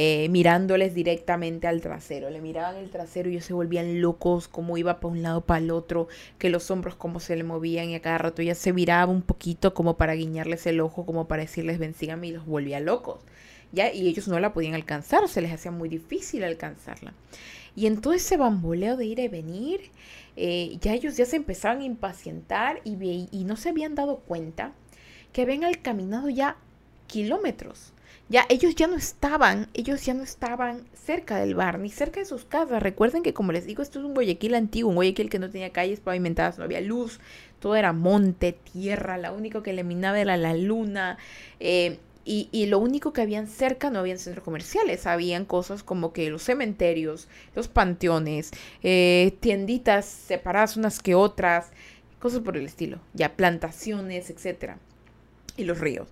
[0.00, 2.30] eh, mirándoles directamente al trasero.
[2.30, 5.58] Le miraban el trasero y ellos se volvían locos, como iba para un lado, para
[5.58, 6.06] el otro,
[6.38, 9.22] que los hombros como se le movían y a cada rato ella se viraba un
[9.22, 13.18] poquito como para guiñarles el ojo, como para decirles ven, y los volvía locos.
[13.72, 13.92] ¿Ya?
[13.92, 17.12] Y ellos no la podían alcanzar, se les hacía muy difícil alcanzarla.
[17.74, 19.80] Y en todo ese bamboleo de ir y venir,
[20.36, 24.74] eh, ya ellos ya se empezaban a impacientar y, y no se habían dado cuenta
[25.32, 26.56] que habían caminado ya
[27.08, 27.94] kilómetros
[28.28, 32.26] ya ellos ya no estaban, ellos ya no estaban cerca del bar, ni cerca de
[32.26, 32.82] sus casas.
[32.82, 35.70] Recuerden que como les digo, esto es un Guayaquil antiguo, un Guayaquil que no tenía
[35.70, 37.20] calles pavimentadas, no había luz,
[37.60, 41.18] todo era monte, tierra, lo único que eliminaba era la luna.
[41.60, 41.98] Eh,
[42.30, 46.42] y, lo único que habían cerca no habían centros comerciales, habían cosas como que los
[46.42, 48.50] cementerios, los panteones,
[48.82, 51.70] eh, tienditas separadas unas que otras,
[52.18, 54.76] cosas por el estilo, ya plantaciones, etcétera,
[55.56, 56.06] y los ríos.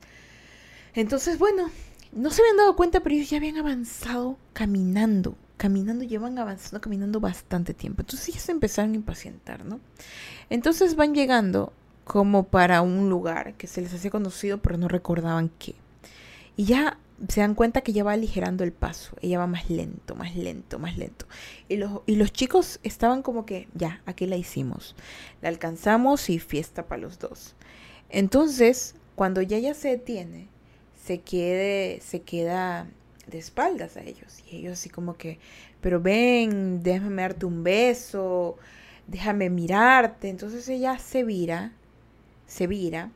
[0.94, 1.70] Entonces, bueno,
[2.16, 5.36] no se habían dado cuenta, pero ellos ya habían avanzado caminando.
[5.58, 8.02] Caminando, llevan avanzando, caminando bastante tiempo.
[8.02, 9.80] Entonces ya se empezaron a impacientar, ¿no?
[10.50, 11.72] Entonces van llegando
[12.04, 15.74] como para un lugar que se les hacía conocido, pero no recordaban qué.
[16.56, 16.98] Y ya
[17.28, 19.16] se dan cuenta que ya va aligerando el paso.
[19.20, 21.26] Ella va más lento, más lento, más lento.
[21.68, 24.94] Y los, y los chicos estaban como que, ya, aquí la hicimos.
[25.42, 27.54] La alcanzamos y fiesta para los dos.
[28.08, 30.48] Entonces, cuando ya ya se detiene,
[31.06, 32.88] se quede, se queda
[33.28, 34.42] de espaldas a ellos.
[34.50, 35.38] Y ellos así como que,
[35.80, 38.56] pero ven, déjame darte un beso,
[39.06, 40.28] déjame mirarte.
[40.28, 41.72] Entonces ella se vira,
[42.46, 43.10] se vira,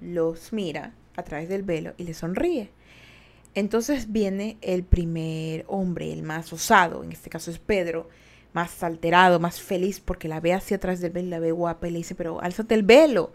[0.00, 2.70] los mira a través del velo y le sonríe.
[3.54, 8.08] Entonces viene el primer hombre, el más osado, en este caso es Pedro,
[8.52, 11.90] más alterado, más feliz, porque la ve hacia atrás del velo la ve guapa y
[11.90, 13.32] le dice, pero álzate el velo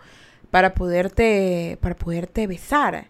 [0.49, 3.08] para poderte, para poderte besar,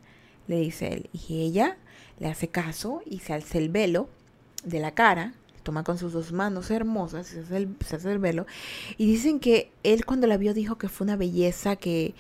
[0.52, 1.10] le dice él.
[1.12, 1.78] Y ella
[2.20, 4.10] le hace caso y se alza el velo
[4.64, 5.34] de la cara,
[5.64, 8.46] toma con sus dos manos hermosas, se hace, el, se hace el velo.
[8.98, 12.14] Y dicen que él cuando la vio dijo que fue una belleza que,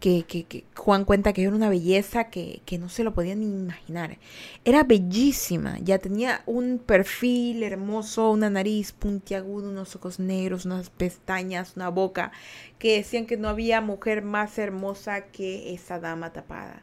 [0.00, 4.18] que, Juan cuenta que era una belleza que, no se lo podían ni imaginar.
[4.64, 11.76] Era bellísima, ya tenía un perfil hermoso, una nariz puntiaguda, unos ojos negros, unas pestañas,
[11.76, 12.32] una boca,
[12.78, 16.82] que decían que no había mujer más hermosa que esa dama tapada.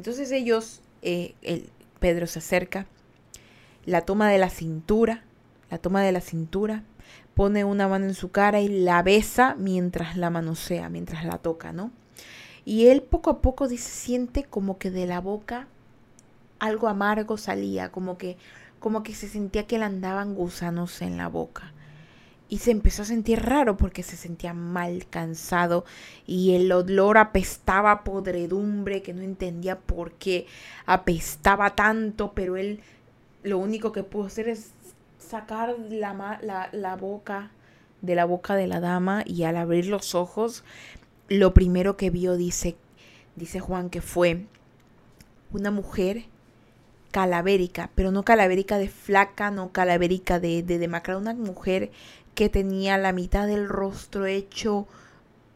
[0.00, 2.86] Entonces ellos, eh, el, Pedro se acerca,
[3.84, 5.24] la toma de la cintura,
[5.70, 6.84] la toma de la cintura,
[7.34, 11.74] pone una mano en su cara y la besa mientras la manosea, mientras la toca,
[11.74, 11.90] ¿no?
[12.64, 15.68] Y él poco a poco dice, siente como que de la boca
[16.60, 18.38] algo amargo salía, como que,
[18.78, 21.74] como que se sentía que le andaban gusanos en la boca.
[22.50, 25.86] Y se empezó a sentir raro porque se sentía mal, cansado
[26.26, 30.46] y el olor apestaba podredumbre que no entendía por qué
[30.84, 32.80] apestaba tanto, pero él
[33.44, 34.72] lo único que pudo hacer es
[35.18, 37.52] sacar la, la, la boca
[38.02, 40.64] de la boca de la dama y al abrir los ojos
[41.28, 42.76] lo primero que vio, dice,
[43.36, 44.46] dice Juan, que fue
[45.52, 46.24] una mujer
[47.10, 51.90] calavérica, pero no calavérica de flaca, no calavérica de, de demacrada, una mujer
[52.34, 54.86] que tenía la mitad del rostro hecho,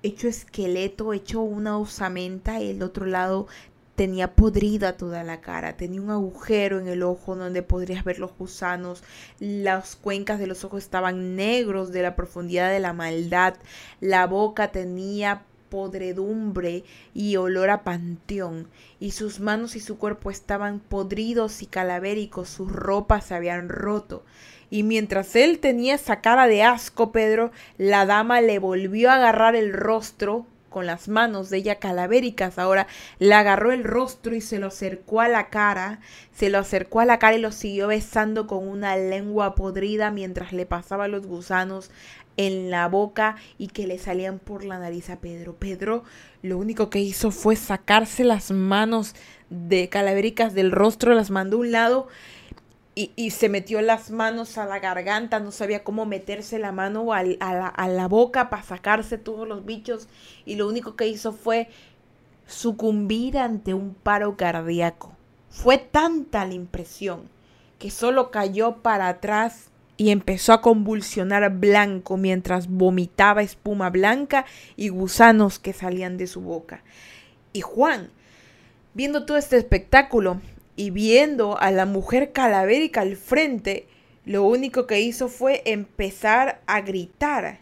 [0.03, 3.47] hecho esqueleto, hecho una osamenta, y el otro lado
[3.95, 8.37] tenía podrida toda la cara, tenía un agujero en el ojo donde podrías ver los
[8.37, 9.05] gusanos,
[9.39, 13.55] las cuencas de los ojos estaban negros de la profundidad de la maldad,
[14.01, 18.69] la boca tenía podredumbre y olor a panteón,
[19.01, 24.25] y sus manos y su cuerpo estaban podridos y calavéricos, sus ropas se habían roto.
[24.71, 29.57] Y mientras él tenía esa cara de asco, Pedro, la dama le volvió a agarrar
[29.57, 32.59] el rostro con las manos de ella calavéricas.
[32.59, 32.89] Ahora
[33.21, 36.01] le agarró el rostro y se lo acercó a la cara,
[36.35, 40.53] se lo acercó a la cara y lo siguió besando con una lengua podrida mientras
[40.53, 41.93] le pasaba los gusanos
[42.37, 45.55] en la boca y que le salían por la nariz a Pedro.
[45.57, 46.05] Pedro
[46.43, 49.15] lo único que hizo fue sacarse las manos
[49.51, 52.09] de calavéricas del rostro, las mandó a un lado
[52.97, 57.25] y, se metió las manos a la garganta, no sabía cómo meterse la mano a,
[57.25, 60.07] la, a la boca para sacarse todos los bichos
[60.45, 61.69] y lo único que hizo fue
[62.47, 65.13] sucumbir ante un paro cardíaco.
[65.51, 67.29] Fue tanta la impresión
[67.81, 74.45] que solo cayó para atrás y empezó a convulsionar blanco mientras vomitaba espuma blanca
[74.77, 76.83] y gusanos que salían de su boca.
[77.53, 78.11] Y Juan,
[78.95, 80.41] viendo todo este espectáculo
[80.77, 83.87] y viendo a la mujer calavérica al frente,
[84.25, 87.61] lo único que hizo fue empezar a gritar,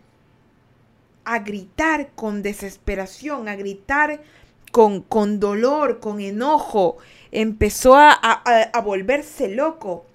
[1.24, 4.22] a gritar con desesperación, a gritar
[4.70, 6.96] con, con dolor, con enojo.
[7.30, 10.06] Empezó a, a volverse loco.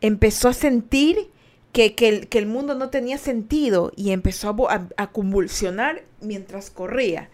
[0.00, 1.30] Empezó a sentir
[1.76, 7.28] que, el, mundo no tenía sentido y empezó a, convulsionar mientras corría.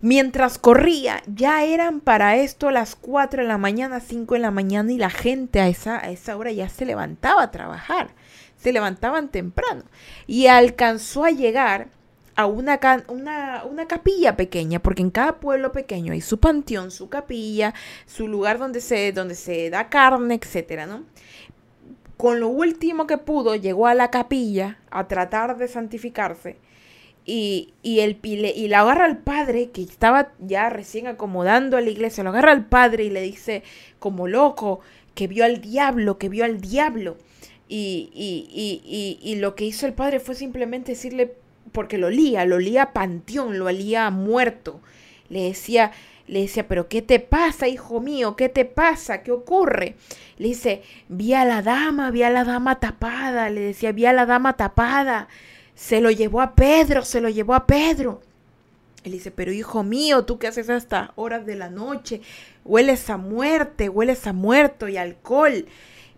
[0.00, 4.92] Mientras corría, ya eran para esto las 4 de la mañana, 5 de la mañana
[4.92, 8.08] y la gente a esa, a esa hora ya se levantaba a trabajar,
[8.58, 9.84] se levantaban temprano
[10.26, 11.88] y alcanzó a llegar
[12.34, 17.08] a una, una, una, capilla pequeña, porque en cada pueblo pequeño hay su panteón, su
[17.08, 17.72] capilla,
[18.04, 21.04] su lugar donde se, donde se da carne, etcétera, ¿no?
[22.16, 26.56] Con lo último que pudo, llegó a la capilla a tratar de santificarse.
[27.26, 28.36] Y, y, el, y,
[28.68, 32.66] le, agarra al padre, que estaba ya recién acomodando a la iglesia, lo agarra al
[32.66, 33.64] padre y le dice,
[33.98, 34.80] como loco,
[35.14, 37.16] que vio al diablo, que vio al diablo.
[37.68, 41.34] Y, y, y, lo que hizo el padre fue simplemente decirle,
[41.72, 44.80] porque lo olía, lo olía panteón, lo olía muerto.
[45.28, 45.90] Le decía,
[46.26, 48.34] le decía, pero ¿qué te pasa, hijo mío?
[48.36, 49.22] ¿Qué te pasa?
[49.22, 49.96] ¿Qué ocurre?
[50.38, 53.48] Le dice, vi a la dama, vi a la dama tapada.
[53.48, 55.28] Le decía, vi a la dama tapada.
[55.74, 58.22] Se lo llevó a Pedro, se lo llevó a Pedro.
[59.04, 62.22] Él dice, pero hijo mío, ¿tú qué haces hasta horas de la noche?
[62.64, 65.66] Hueles a muerte, hueles a muerto y alcohol.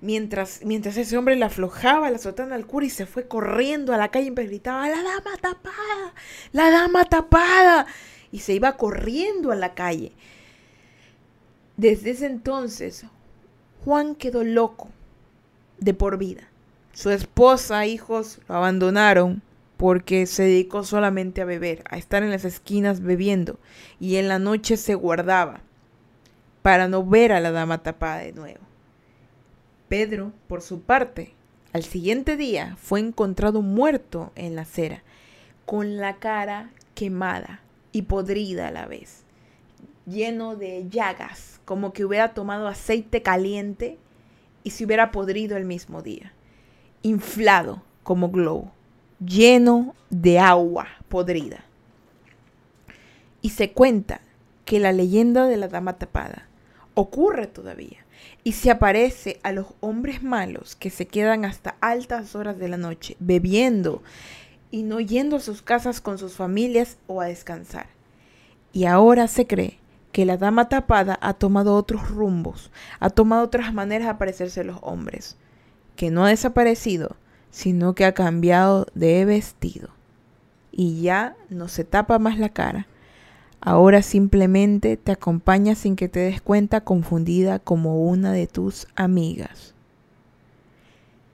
[0.00, 3.98] Mientras, mientras ese hombre le aflojaba la sotana al cura y se fue corriendo a
[3.98, 6.14] la calle y gritaba, la dama tapada,
[6.52, 7.86] la dama tapada
[8.32, 10.12] y se iba corriendo a la calle.
[11.76, 13.04] Desde ese entonces,
[13.84, 14.88] Juan quedó loco
[15.78, 16.48] de por vida.
[16.92, 19.42] Su esposa, hijos, lo abandonaron
[19.76, 23.60] porque se dedicó solamente a beber, a estar en las esquinas bebiendo,
[24.00, 25.60] y en la noche se guardaba
[26.62, 28.58] para no ver a la dama tapada de nuevo.
[29.88, 31.34] Pedro, por su parte,
[31.72, 35.04] al siguiente día fue encontrado muerto en la acera,
[35.64, 39.24] con la cara quemada y podrida a la vez,
[40.06, 43.98] lleno de llagas, como que hubiera tomado aceite caliente
[44.62, 46.32] y se hubiera podrido el mismo día,
[47.02, 48.72] inflado como globo,
[49.24, 51.64] lleno de agua podrida.
[53.40, 54.20] Y se cuenta
[54.64, 56.48] que la leyenda de la dama tapada
[56.94, 58.04] ocurre todavía
[58.44, 62.76] y se aparece a los hombres malos que se quedan hasta altas horas de la
[62.76, 64.02] noche bebiendo
[64.70, 67.86] y no yendo a sus casas con sus familias o a descansar.
[68.72, 69.78] Y ahora se cree
[70.12, 74.78] que la dama tapada ha tomado otros rumbos, ha tomado otras maneras de aparecerse los
[74.82, 75.36] hombres,
[75.96, 77.16] que no ha desaparecido,
[77.50, 79.90] sino que ha cambiado de vestido.
[80.70, 82.86] Y ya no se tapa más la cara,
[83.60, 89.74] Ahora simplemente te acompaña sin que te des cuenta confundida como una de tus amigas.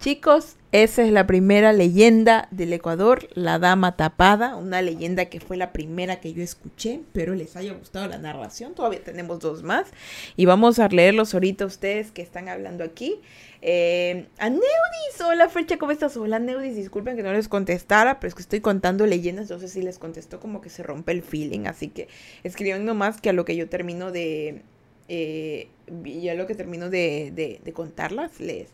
[0.00, 5.56] Chicos, esa es la primera leyenda del Ecuador, la dama tapada, una leyenda que fue
[5.56, 9.86] la primera que yo escuché, pero les haya gustado la narración, todavía tenemos dos más
[10.34, 13.20] y vamos a leerlos ahorita ustedes que están hablando aquí.
[13.62, 16.16] Eh, a Neudis, hola Fecha, ¿cómo estás?
[16.16, 19.68] Hola Neudis, disculpen que no les contestara, pero es que estoy contando leyendas, no sé
[19.68, 22.08] si les contesto como que se rompe el feeling, así que
[22.42, 24.62] escriban nomás que a lo que yo termino de,
[25.06, 25.68] eh,
[26.04, 28.70] ya lo que termino de, de contarlas, les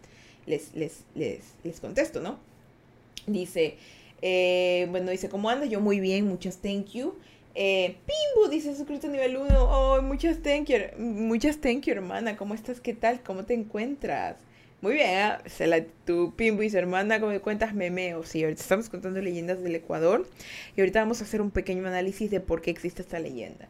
[0.50, 1.04] les, les,
[1.62, 2.38] les, contesto, ¿no?
[3.26, 3.76] Dice,
[4.20, 5.70] eh, bueno, dice, ¿cómo andas?
[5.70, 7.14] Yo muy bien, muchas thank you.
[7.54, 9.48] Eh, Pimbu dice, suscrito nivel 1.
[9.58, 12.36] Oh, muchas thank you, muchas thank you, hermana.
[12.36, 12.80] ¿Cómo estás?
[12.80, 13.22] ¿Qué tal?
[13.22, 14.36] ¿Cómo te encuentras?
[14.80, 15.86] Muy bien, ¿eh?
[16.06, 18.24] tu Pimbu y su hermana, ¿cómo me cuentas memeo?
[18.24, 20.26] Sí, ahorita estamos contando leyendas del Ecuador
[20.74, 23.68] y ahorita vamos a hacer un pequeño análisis de por qué existe esta leyenda.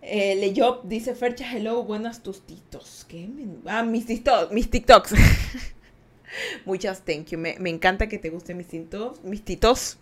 [0.00, 0.54] Eh,
[0.84, 3.06] dice, Fercha, hello, buenas tus titos.
[3.08, 3.28] ¿Qué?
[3.66, 5.14] Ah, mis, TikToks, mis TikToks.
[6.64, 7.38] muchas thank you.
[7.38, 9.22] Me, encanta que te gusten mis titos.
[9.24, 9.98] Mis titos.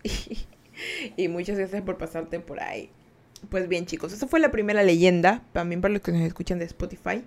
[1.17, 2.89] y muchas gracias por pasarte por ahí.
[3.49, 5.43] Pues bien, chicos, esa fue la primera leyenda.
[5.53, 7.23] También para los que nos escuchan de Spotify.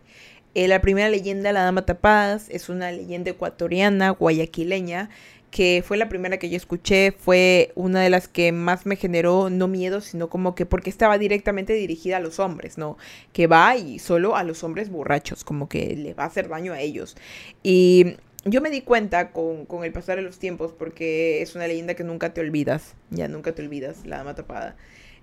[0.55, 5.11] Eh, la primera leyenda, La Dama Tapadas, es una leyenda ecuatoriana, guayaquileña,
[5.51, 9.51] que fue la primera que yo escuché, fue una de las que más me generó
[9.51, 12.97] no miedo, sino como que porque estaba directamente dirigida a los hombres, ¿no?
[13.33, 16.73] Que va y solo a los hombres borrachos, como que le va a hacer daño
[16.73, 17.17] a ellos.
[17.63, 21.95] Y yo me di cuenta con, el pasar de los tiempos, porque es una leyenda
[21.95, 24.77] que nunca te olvidas, ya nunca te olvidas, la dama tapada.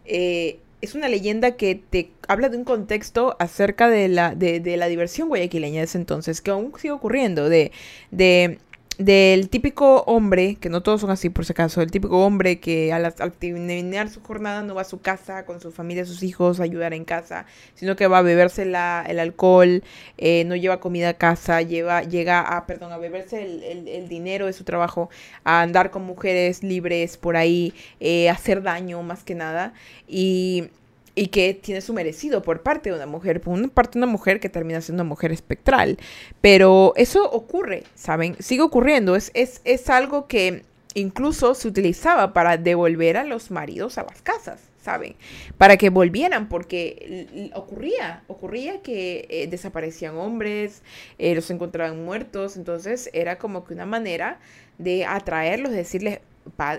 [0.05, 4.75] Eh, es una leyenda que te habla de un contexto acerca de la, de, de
[4.75, 7.71] la diversión guayaquileña de ese entonces, que aún sigue ocurriendo, de,
[8.11, 8.59] de
[8.97, 12.93] del típico hombre, que no todos son así por si acaso, el típico hombre que
[12.93, 16.63] al, terminar su jornada no va a su casa con su familia, sus hijos a
[16.63, 19.83] ayudar en casa, sino que va a beberse la, el alcohol,
[20.17, 24.45] eh, no lleva comida a casa, lleva, llega a, perdón, a beberse el, el, dinero
[24.45, 25.09] de su trabajo,
[25.43, 29.73] a andar con mujeres libres por ahí, eh, hacer daño más que nada.
[30.07, 30.69] Y
[31.15, 34.11] y que tiene su merecido por parte de una mujer, por una parte de una
[34.11, 35.97] mujer que termina siendo una mujer espectral.
[36.41, 38.35] Pero eso ocurre, ¿saben?
[38.39, 40.63] Sigue ocurriendo, es, es, es algo que
[40.95, 45.15] incluso se utilizaba para devolver a los maridos a las casas, ¿saben?
[45.57, 50.83] Para que volvieran, porque ocurría, ocurría que eh, desaparecían hombres,
[51.17, 54.39] eh, los encontraban muertos, entonces era como que una manera
[54.77, 56.19] de atraerlos, de decirles,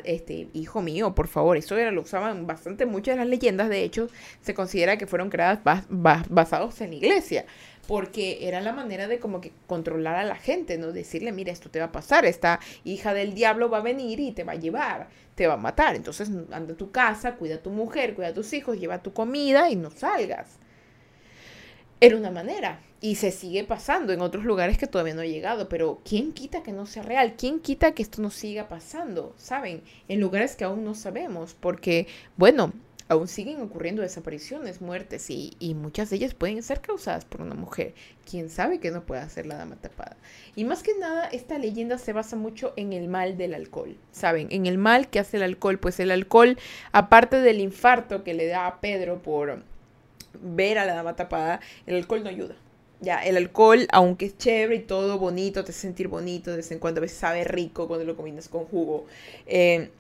[0.05, 3.83] este, hijo mío, por favor, eso era, lo usaban bastante, muchas de las leyendas, de
[3.83, 4.09] hecho,
[4.41, 5.61] se considera que fueron creadas
[6.29, 7.45] basados en la iglesia,
[7.87, 10.93] porque era la manera de como que controlar a la gente, ¿no?
[10.93, 14.33] Decirle, mira, esto te va a pasar, esta hija del diablo va a venir y
[14.33, 17.63] te va a llevar, te va a matar, entonces anda a tu casa, cuida a
[17.63, 20.59] tu mujer, cuida a tus hijos, lleva tu comida y no salgas.
[22.01, 25.69] Era una manera y se sigue pasando en otros lugares que todavía no ha llegado,
[25.69, 27.35] pero ¿quién quita que no sea real?
[27.37, 29.35] ¿Quién quita que esto no siga pasando?
[29.37, 29.83] ¿Saben?
[30.09, 32.07] En lugares que aún no sabemos, porque,
[32.39, 32.73] bueno,
[33.11, 37.55] aún siguen ocurriendo desapariciones, muertes y, y, muchas de ellas pueden ser causadas por una
[37.55, 37.93] mujer.
[38.27, 40.17] ¿Quién sabe que no puede hacer la dama tapada?
[40.57, 44.49] Y más que nada, esta leyenda se basa mucho en el mal del alcohol, ¿saben?
[44.51, 46.57] En el mal que hace el alcohol, pues el alcohol,
[46.91, 49.63] aparte del infarto que le da a Pedro por
[50.41, 52.57] ver a la dama tapada, el alcohol no ayuda.
[53.01, 56.79] Ya, el alcohol, aunque es chévere y todo bonito, te sentir bonito, de vez en
[56.79, 59.07] cuando a veces sabe rico cuando lo combinas con jugo.
[59.47, 59.91] Eh,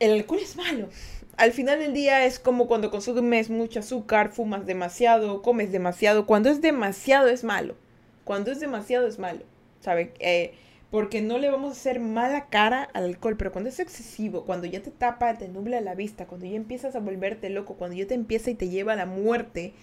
[0.00, 0.88] el alcohol es malo.
[1.36, 6.26] Al final del día es como cuando consumes mucho azúcar, fumas demasiado, comes demasiado.
[6.26, 7.76] Cuando es demasiado es malo.
[8.24, 9.42] Cuando es demasiado es malo.
[9.80, 10.12] ¿Sabe?
[10.18, 10.54] Eh,
[10.90, 14.66] porque no le vamos a hacer mala cara al alcohol, pero cuando es excesivo, cuando
[14.66, 18.06] ya te tapa, te nubla la vista, cuando ya empiezas a volverte loco, cuando ya
[18.06, 19.74] te empieza y te lleva a la muerte,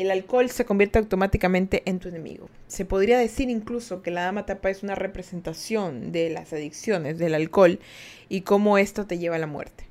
[0.00, 2.48] el alcohol se convierte automáticamente en tu enemigo.
[2.68, 7.34] Se podría decir incluso que la dama tapa es una representación de las adicciones del
[7.34, 7.80] alcohol
[8.28, 9.84] y cómo esto te lleva a la muerte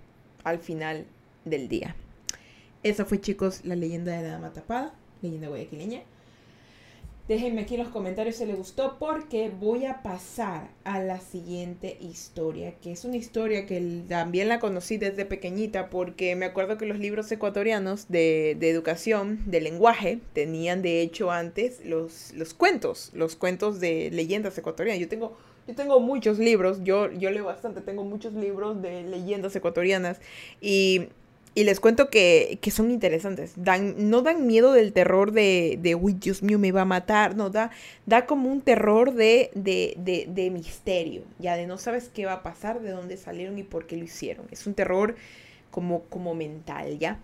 [0.43, 1.05] al final
[1.45, 1.95] del día.
[2.83, 6.03] Esa fue, chicos, la leyenda de la dama tapada, leyenda guayaquileña.
[7.29, 11.95] Déjenme aquí en los comentarios si les gustó porque voy a pasar a la siguiente
[12.01, 16.87] historia, que es una historia que también la conocí desde pequeñita porque me acuerdo que
[16.87, 23.35] los libros ecuatorianos de, educación, de lenguaje, tenían de hecho antes los, los cuentos, los
[23.35, 24.99] cuentos de leyendas ecuatorianas.
[24.99, 29.55] Yo tengo, yo tengo muchos libros, yo, yo leo bastante, tengo muchos libros de leyendas
[29.55, 30.19] ecuatorianas
[30.61, 31.09] y
[31.59, 33.51] y les cuento que, son interesantes.
[33.57, 37.35] Dan, no dan miedo del terror de, de, uy, Dios mío, me va a matar.
[37.35, 37.69] No, da,
[38.05, 41.23] da como un terror de, de, de, misterio.
[41.37, 44.05] Ya de no sabes qué va a pasar, de dónde salieron y por qué lo
[44.05, 44.47] hicieron.
[44.51, 45.17] Es un terror
[45.69, 47.19] como, como mental, ¿ya?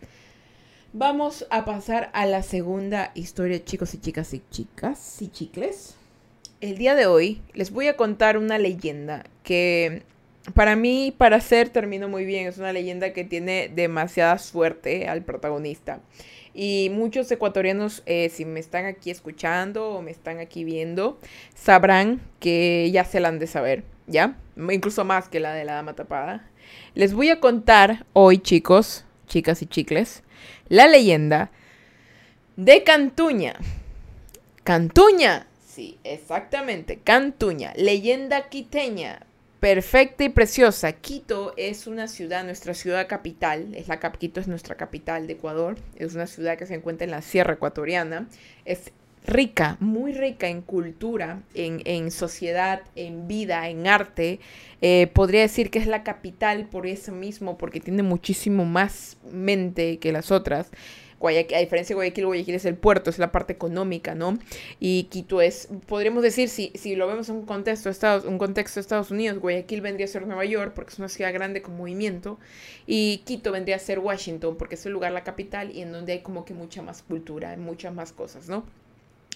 [0.92, 5.96] Vamos a pasar a la segunda historia, chicos y chicas y chicas y chicles.
[6.60, 10.04] El día de hoy les voy a contar una leyenda que
[10.54, 12.48] para mí, para ser, terminó muy bien.
[12.48, 16.02] Es una leyenda que tiene demasiada suerte al protagonista.
[16.54, 21.20] Y muchos ecuatorianos, eh, si me están aquí escuchando o me están aquí viendo,
[21.54, 24.38] sabrán que ya se la han de saber, ¿ya?
[24.56, 26.50] Incluso más que la de la dama tapada.
[26.94, 30.24] Les voy a contar hoy, chicos, chicas y chicles,
[30.70, 31.52] la leyenda
[32.56, 33.56] de Cantuña.
[34.64, 39.26] Cantuña, sí, exactamente, Cantuña, leyenda quiteña,
[39.66, 40.92] perfecta y preciosa.
[40.92, 45.76] Quito es una ciudad, nuestra ciudad capital, es la Quito es nuestra capital de Ecuador,
[45.96, 48.30] es una ciudad que se encuentra en la sierra ecuatoriana,
[48.64, 48.92] es
[49.26, 54.40] rica, muy rica en cultura, en, sociedad, en vida, en arte.
[54.82, 59.98] Eh, podría decir que es la capital por eso mismo, porque tiene muchísimo más mente
[59.98, 60.70] que las otras
[61.28, 64.38] a diferencia de Guayaquil, Guayaquil es el puerto, es la parte económica, ¿no?
[64.80, 68.38] Y Quito es, podríamos decir, si, si lo vemos en un contexto, de Estados, un
[68.38, 71.62] contexto de Estados Unidos, Guayaquil vendría a ser Nueva York porque es una ciudad grande
[71.62, 72.40] con movimiento
[72.88, 76.14] y Quito vendría a ser Washington porque es el lugar, la capital y en donde
[76.14, 78.66] hay como que mucha más cultura, muchas más cosas, ¿no?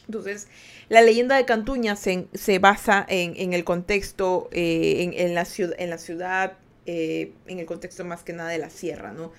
[0.07, 0.47] Entonces,
[0.89, 5.99] la leyenda de Cantuña se, basa en, el contexto, eh, en, la ciudad, en la
[5.99, 6.53] ciudad
[6.91, 9.31] eh, en el contexto más que nada de la sierra, ¿no?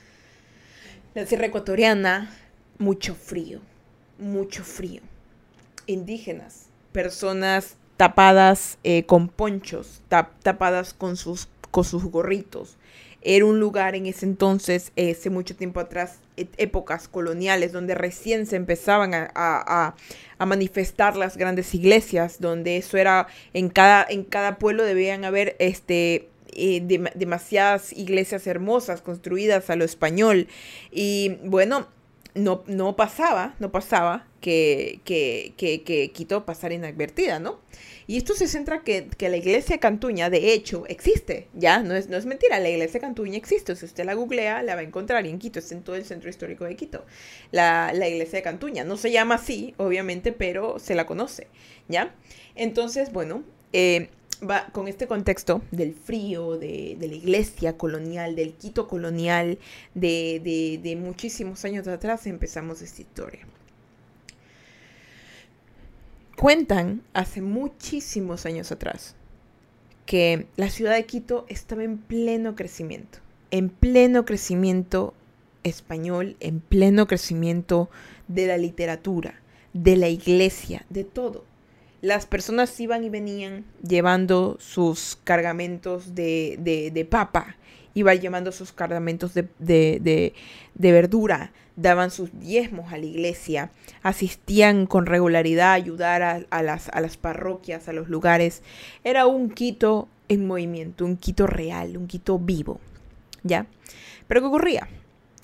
[1.13, 2.31] La sierra ecuatoriana,
[2.79, 3.59] mucho frío,
[4.17, 5.01] mucho frío.
[5.87, 12.77] Indígenas, personas tapadas eh, con ponchos, tapadas con sus, con sus gorritos.
[13.23, 18.55] Era un lugar en ese entonces, hace mucho tiempo atrás, épocas coloniales, donde recién se
[18.55, 19.95] empezaban a,
[20.39, 26.30] manifestar las grandes iglesias, donde eso era, en cada, en cada pueblo debían haber este,
[26.55, 26.81] eh,
[27.15, 30.49] demasiadas iglesias hermosas construidas a lo español.
[30.91, 31.89] Y bueno,
[32.35, 37.61] no, no pasaba, no pasaba que, que, que, Quito pasara inadvertida, ¿no?
[38.07, 41.83] Y esto se centra que, que la iglesia Cantuña, de hecho, existe, ¿ya?
[41.83, 43.77] No es, no es mentira, la iglesia Cantuña existe.
[43.77, 46.29] Si usted la googlea, la va a encontrar en Quito, está en todo el centro
[46.29, 47.05] histórico de Quito.
[47.53, 48.85] La, la iglesia de Cantuña.
[48.85, 51.49] No se llama así, obviamente, pero se la conoce,
[51.89, 52.15] ¿ya?
[52.55, 54.11] Entonces, bueno, eh,
[54.49, 59.59] va con este contexto del frío, de, la iglesia colonial, del Quito colonial,
[59.95, 63.47] de, muchísimos años atrás, empezamos esta historia.
[66.37, 69.15] Cuentan hace muchísimos años atrás
[70.07, 73.19] que la ciudad de Quito estaba en pleno crecimiento,
[73.51, 75.15] en pleno crecimiento
[75.63, 77.91] español, en pleno crecimiento
[78.27, 79.35] de la literatura,
[79.75, 81.45] de la iglesia, de todo
[82.03, 86.57] las personas iban y venían llevando sus cargamentos de,
[86.93, 87.57] de, papa,
[87.95, 90.33] iban llevando sus cargamentos de, de,
[90.93, 93.71] verdura, daban sus diezmos a la iglesia,
[94.03, 98.63] asistían con regularidad a ayudar a, las, a las parroquias, a los lugares.
[99.05, 102.81] Era un Quito en movimiento, un Quito real, un Quito vivo,
[103.43, 103.67] ¿ya?
[104.27, 104.89] Pero ¿qué ocurría?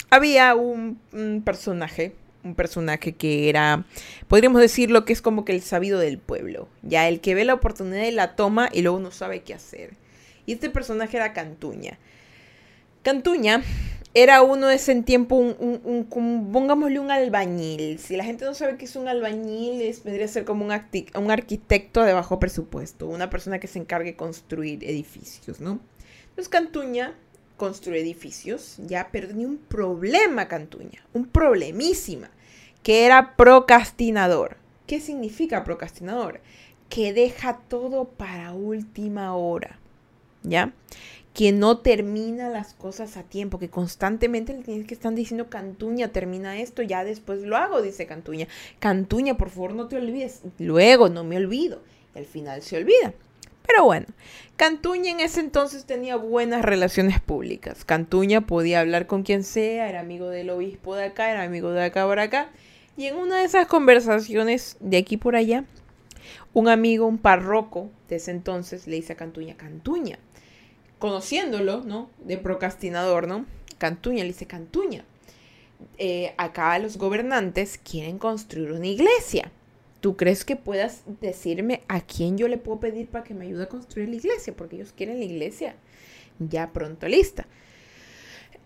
[0.09, 0.99] Había un
[1.45, 2.15] personaje
[2.47, 3.85] un personaje que era,
[4.29, 7.55] podríamos decirlo que es como que el sabido del pueblo, ya el que ve la
[7.55, 9.95] oportunidad y la toma y luego no sabe qué hacer.
[10.47, 11.99] Y este personaje era Cantuña.
[13.03, 13.63] Cantuña
[14.15, 17.99] era uno de ese tiempo, un, pongámosle un albañil.
[17.99, 20.73] Si la gente no sabe qué es un albañil, es, vendría a ser como un,
[21.15, 25.81] un arquitecto de bajo presupuesto, una persona que se encargue de construir edificios, ¿no?
[26.31, 27.15] Entonces Cantuña
[27.59, 32.31] construye edificios, ya, pero tenía un problema Cantuña, un problemísima
[32.87, 34.59] que era procrastinador.
[34.87, 36.41] ¿Qué significa procrastinador?
[36.89, 39.81] Que deja todo para última hora,
[40.45, 40.73] ¿ya?
[41.35, 46.13] que no termina las cosas a tiempo, que constantemente le tienes que estar diciendo, Cantuña,
[46.13, 48.47] termina esto, ya después lo hago, dice Cantuña.
[48.79, 50.43] Cantuña, por favor, no te olvides.
[50.59, 51.83] Luego, no me olvido.
[52.15, 53.13] Y al final se olvida.
[53.67, 54.07] Pero bueno,
[54.55, 57.85] Cantuña en ese entonces tenía buenas relaciones públicas.
[57.85, 61.83] Cantuña podía hablar con quien sea, era amigo del obispo de acá, era amigo de
[61.83, 62.49] acá por acá.
[62.97, 65.65] Y en una de esas conversaciones de aquí por allá,
[66.55, 70.19] un amigo, un párroco de ese entonces, le dice a Cantuña, Cantuña,
[70.99, 72.09] conociéndolo, ¿no?
[72.25, 73.45] De procrastinador, ¿no?
[73.79, 75.05] Cantuña, le dice, Cantuña,
[75.99, 79.53] eh, acá los gobernantes quieren construir una iglesia.
[80.01, 83.65] ¿Tú crees que puedas decirme a quién yo le puedo pedir para que me ayude
[83.65, 84.55] a construir la iglesia?
[84.57, 85.75] Porque ellos quieren la iglesia
[86.39, 87.47] ya pronto lista.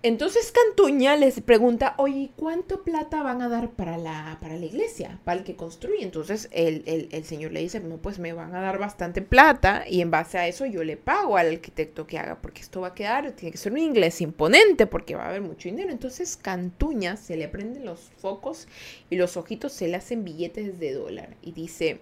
[0.02, 5.20] Entonces Cantuña les pregunta, oye, ¿cuánto plata van a dar para la, para la iglesia,
[5.24, 6.02] para el que construye?
[6.02, 10.00] Entonces el, el, señor le dice, no, pues me van a dar bastante plata y
[10.00, 12.94] en base a eso yo le pago al arquitecto que haga, porque esto va a
[12.94, 15.90] quedar, tiene que ser un inglés imponente, porque va a haber mucho dinero.
[15.90, 18.68] Entonces Cantuña se le prenden los focos
[19.10, 22.00] y los ojitos se le hacen billetes de dólar y dice,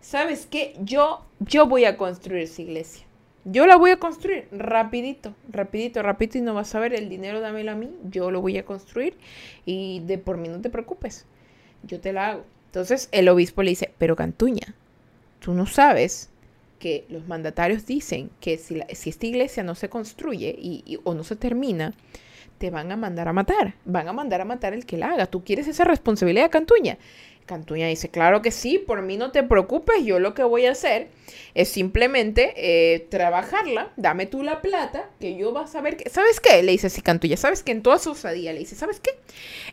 [0.00, 0.74] ¿sabes qué?
[0.80, 3.06] Yo, yo voy a construir esa iglesia.
[3.44, 7.40] Yo la voy a construir rapidito, rapidito, rapidito y no vas a ver el dinero,
[7.40, 9.16] dámelo a mí, yo lo voy a construir
[9.66, 11.26] y de por mí no te preocupes,
[11.82, 12.44] yo te la hago.
[12.66, 14.74] Entonces el obispo le dice, pero Cantuña,
[15.40, 16.30] tú no sabes
[16.78, 21.36] que los mandatarios dicen que si, esta iglesia no se construye y, o no se
[21.36, 21.92] termina,
[22.58, 25.26] te van a mandar a matar, van a mandar a matar el que la haga.
[25.26, 26.98] ¿Tú quieres esa responsabilidad, Cantuña?
[27.46, 30.72] Cantuña dice, claro que sí, por mí no te preocupes, yo lo que voy a
[30.72, 31.08] hacer
[31.54, 36.08] es simplemente eh, trabajarla, dame tú la plata, que yo vas a ver que...
[36.08, 36.62] ¿Sabes qué?
[36.62, 37.72] Le dice así Cantuña, ¿sabes qué?
[37.72, 39.10] En toda su osadía le dice, ¿sabes qué?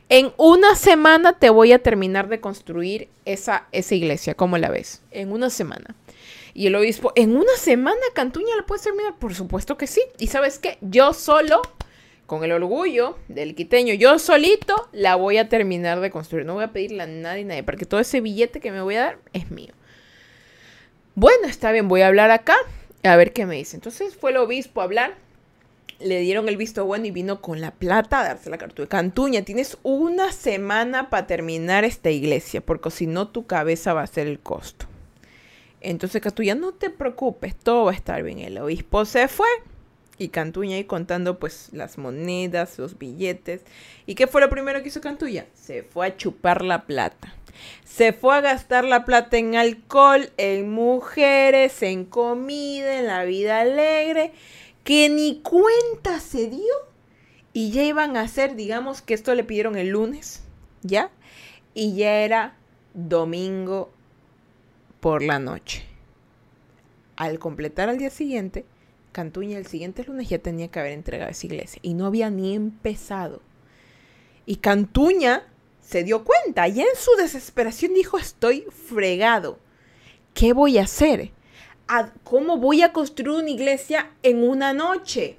[0.09, 5.01] En una semana te voy a terminar de construir esa, esa iglesia, ¿cómo la ves?
[5.11, 5.95] En una semana.
[6.53, 9.17] Y el obispo, ¿en una semana Cantuña la puedes terminar?
[9.17, 10.01] Por supuesto que sí.
[10.19, 10.77] ¿Y sabes qué?
[10.81, 11.61] Yo solo
[12.31, 16.45] con el orgullo del quiteño, yo solito la voy a terminar de construir.
[16.45, 19.01] No voy a pedirle a nadie, nadie, porque todo ese billete que me voy a
[19.01, 19.73] dar es mío.
[21.13, 22.55] Bueno, está bien, voy a hablar acá
[23.03, 23.75] a ver qué me dice.
[23.75, 25.15] Entonces fue el obispo a hablar,
[25.99, 28.87] le dieron el visto bueno y vino con la plata a darse la cartuja.
[28.87, 34.07] Cantuña, tienes una semana para terminar esta iglesia, porque si no tu cabeza va a
[34.07, 34.85] ser el costo.
[35.81, 38.39] Entonces Cantuña, no te preocupes, todo va a estar bien.
[38.39, 39.49] El obispo se fue
[40.21, 43.61] y Cantuña ahí contando pues las monedas, los billetes.
[44.05, 45.47] ¿Y qué fue lo primero que hizo Cantuña?
[45.55, 47.33] Se fue a chupar la plata.
[47.83, 53.61] Se fue a gastar la plata en alcohol, en mujeres, en comida, en la vida
[53.61, 54.31] alegre,
[54.83, 56.73] que ni cuenta se dio.
[57.51, 60.43] Y ya iban a hacer, digamos que esto le pidieron el lunes,
[60.83, 61.09] ¿ya?
[61.73, 62.55] Y ya era
[62.93, 63.91] domingo
[64.99, 65.83] por la noche.
[67.15, 68.65] Al completar al día siguiente,
[69.11, 72.55] Cantuña el siguiente lunes ya tenía que haber entregado esa iglesia y no había ni
[72.55, 73.41] empezado.
[74.45, 75.43] Y Cantuña
[75.81, 79.59] se dio cuenta y en su desesperación dijo, estoy fregado.
[80.33, 81.31] ¿Qué voy a hacer?
[82.23, 85.37] ¿Cómo voy a construir una iglesia en una noche?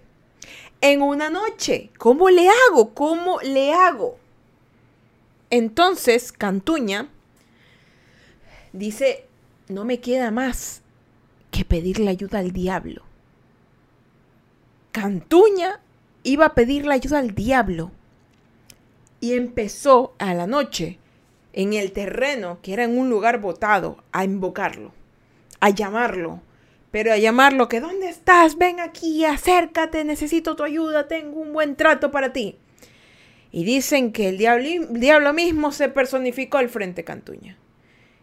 [0.82, 1.90] En una noche.
[1.96, 2.92] ¿Cómo le hago?
[2.92, 4.18] ¿Cómo le hago?
[5.48, 7.08] Entonces Cantuña
[8.72, 9.26] dice,
[9.68, 10.82] no me queda más
[11.50, 13.02] que pedirle ayuda al diablo.
[14.92, 15.80] Cantuña
[16.22, 17.90] iba a pedirle ayuda al diablo.
[19.20, 20.98] Y empezó a la noche,
[21.54, 24.92] en el terreno, que era en un lugar botado, a invocarlo,
[25.60, 26.42] a llamarlo.
[26.90, 28.58] Pero a llamarlo, que ¿dónde estás?
[28.58, 32.58] Ven aquí, acércate, necesito tu ayuda, tengo un buen trato para ti.
[33.50, 37.56] Y dicen que el diablo, diablo mismo se personificó al frente Cantuña.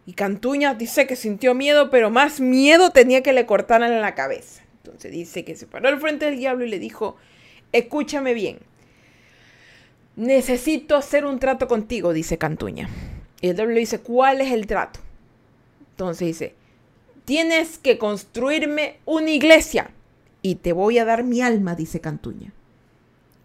[0.05, 4.68] Y Cantuña dice que sintió miedo, pero más miedo tenía que le cortaran la cabeza.
[4.89, 7.15] Entonces dice que se paró al frente del diablo y le dijo,
[7.71, 8.59] escúchame bien,
[10.15, 12.89] necesito hacer un trato contigo, dice Cantuña.
[13.41, 14.99] Y el diablo le dice, ¿cuál es el trato?
[15.91, 16.55] Entonces dice,
[17.25, 19.91] tienes que construirme una iglesia
[20.41, 22.51] y te voy a dar mi alma, dice Cantuña.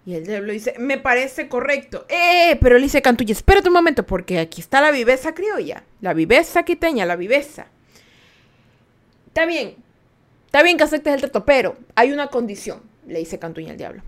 [0.07, 2.05] Y el diablo dice, me parece correcto.
[2.09, 2.59] ¡Eh!
[2.61, 6.65] Pero le dice Cantuña, espérate un momento, porque aquí está la viveza criolla, la viveza
[6.65, 7.69] quiteña, la viveza.
[9.29, 9.77] Está bien,
[10.55, 14.03] Está bien que aceptes el trato, pero hay una condición, le dice Cantuña al diablo.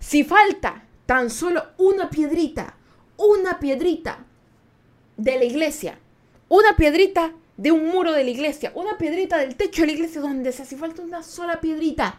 [0.00, 2.74] Si falta tan solo una piedrita,
[3.16, 4.18] una piedrita
[5.16, 5.96] de la iglesia,
[6.48, 10.20] una piedrita de un muro de la iglesia, una piedrita del techo de la iglesia,
[10.20, 12.18] donde sea, si falta una sola piedrita,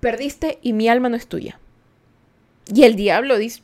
[0.00, 1.60] perdiste y mi alma no es tuya.
[2.72, 3.60] Y el diablo dice,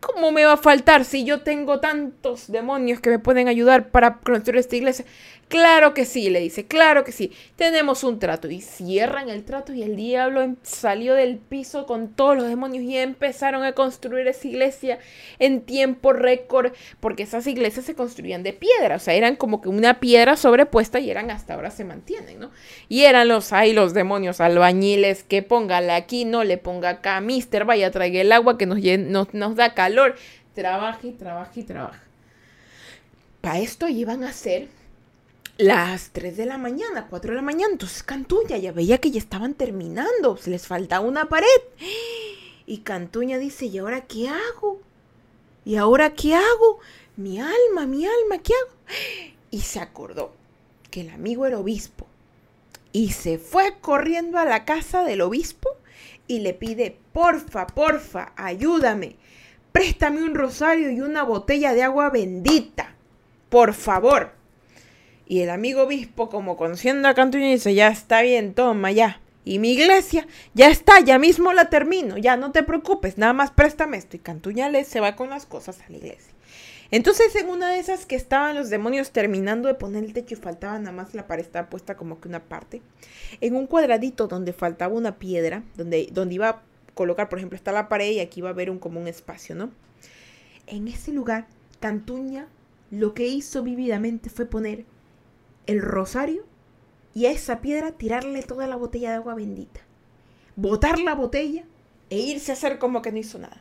[0.00, 4.18] ¿cómo me va a faltar si yo tengo tantos demonios que me pueden ayudar para
[4.18, 5.06] construir esta iglesia?
[5.48, 8.50] Claro que sí, le dice, claro que sí, tenemos un trato.
[8.50, 12.84] Y cierran el trato y el diablo em, salió del piso con todos los demonios
[12.84, 14.98] y empezaron a construir esa iglesia
[15.38, 19.70] en tiempo récord, porque esas iglesias se construían de piedra, o sea, eran como que
[19.70, 22.50] una piedra sobrepuesta y eran hasta ahora se mantienen, ¿no?
[22.90, 27.64] Y eran los, ay, los demonios albañiles, que póngale aquí, no le ponga acá, mister,
[27.64, 28.80] vaya, traiga el agua que nos,
[29.32, 30.14] nos, da calor.
[30.54, 32.02] Trabaja y trabaja y trabaja.
[33.40, 34.77] Para esto iban a ser
[35.58, 37.72] las 3 de la mañana, 4 de la mañana.
[37.72, 41.46] Entonces Cantuña ya veía que ya estaban terminando, se les faltaba una pared.
[42.64, 44.80] Y Cantuña dice, ¿y ahora qué hago?
[45.64, 46.78] ¿Y ahora qué hago?
[47.16, 48.76] Mi alma, mi alma, ¿qué hago?
[49.50, 50.32] Y se acordó
[50.90, 52.06] que el amigo era obispo.
[52.92, 55.70] Y se fue corriendo a la casa del obispo
[56.26, 59.16] y le pide, porfa, porfa, ayúdame.
[59.72, 62.94] Préstame un rosario y una botella de agua bendita.
[63.48, 64.37] Por favor.
[65.30, 69.20] Y el amigo obispo, como conociendo a Cantuña, dice, ya está bien, toma, ya.
[69.44, 73.50] Y mi iglesia, ya está, ya mismo la termino, ya no te preocupes, nada más
[73.50, 74.16] préstame esto.
[74.16, 76.32] Y Cantuña le se va con las cosas a la iglesia.
[76.90, 80.38] Entonces, en una de esas que estaban los demonios terminando de poner el techo y
[80.38, 82.80] faltaba nada más la pared estaba puesta como que una parte,
[83.42, 86.62] en un cuadradito donde faltaba una piedra, donde, donde iba a
[86.94, 89.54] colocar, por ejemplo, está la pared y aquí va a haber un, como un espacio,
[89.54, 89.70] ¿no?
[90.66, 91.46] En ese lugar,
[91.80, 92.48] Cantuña
[92.90, 94.86] lo que hizo vividamente fue poner
[95.68, 96.44] el rosario
[97.14, 99.80] y a esa piedra tirarle toda la botella de agua bendita.
[100.56, 101.62] Botar la botella
[102.10, 103.60] e irse a hacer como que no hizo nada.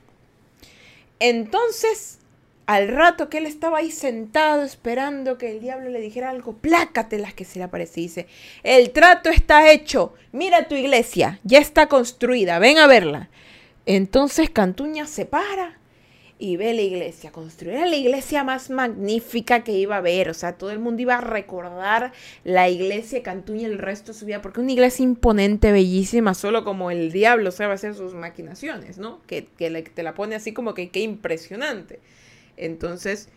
[1.19, 2.19] Entonces,
[2.65, 7.33] al rato que él estaba ahí sentado esperando que el diablo le dijera algo, plácatelas
[7.33, 8.27] que se le aparece dice,
[8.63, 13.29] el trato está hecho, mira tu iglesia, ya está construida, ven a verla.
[13.85, 15.77] Entonces Cantuña se para
[16.39, 20.53] y ve la iglesia, construir la iglesia más magnífica que iba a ver, o sea,
[20.53, 22.13] todo el mundo iba a recordar
[22.43, 26.91] la iglesia Cantuña el resto de su vida, porque una iglesia imponente, bellísima, solo como
[26.91, 29.19] el diablo sabe hacer sus maquinaciones, ¿no?
[29.25, 31.99] Que, te la pone así como que qué impresionante.
[32.55, 33.29] Entonces,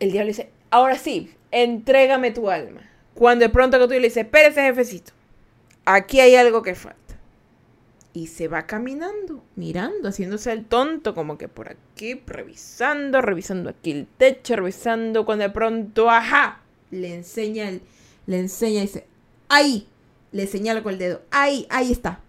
[0.00, 2.90] el diablo dice, ahora sí, entrégame tu alma.
[3.14, 5.12] Cuando de pronto Cantuña le dice, espérese jefecito,
[5.86, 6.99] aquí hay algo que falta
[8.12, 13.92] y se va caminando, mirando, haciéndose el tonto, como que por aquí, revisando, revisando aquí
[13.92, 17.82] el techo, revisando, cuando de pronto, ajá, le enseña, el,
[18.26, 19.06] le enseña y dice,
[19.48, 19.86] ahí,
[20.32, 22.20] le señala con el dedo, ahí, ahí está.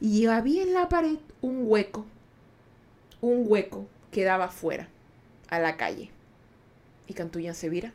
[0.00, 2.04] Y había en la pared un hueco,
[3.22, 4.88] un hueco que daba afuera,
[5.48, 6.10] a la calle.
[7.06, 7.92] Y Cantuña se vira,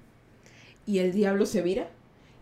[0.87, 1.89] y el diablo se vira,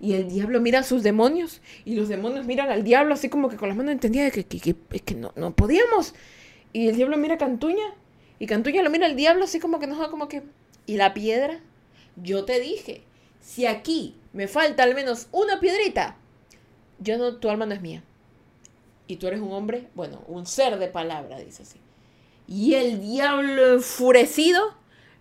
[0.01, 1.61] y el diablo mira a sus demonios.
[1.85, 4.75] Y los demonios miran al diablo así como que con las manos entendía que, que,
[4.75, 6.13] que, no, no podíamos.
[6.71, 7.93] Y el diablo mira a Cantuña.
[8.39, 10.43] Y Cantuña lo mira al diablo así como que no, como que...
[10.85, 11.59] ¿Y la piedra?
[12.15, 13.03] Yo te dije,
[13.41, 16.15] si aquí me falta al menos una piedrita,
[16.99, 18.03] yo no, tu alma no es mía.
[19.07, 21.79] Y tú eres un hombre, bueno, un ser de palabra, dice así.
[22.47, 24.73] Y el diablo enfurecido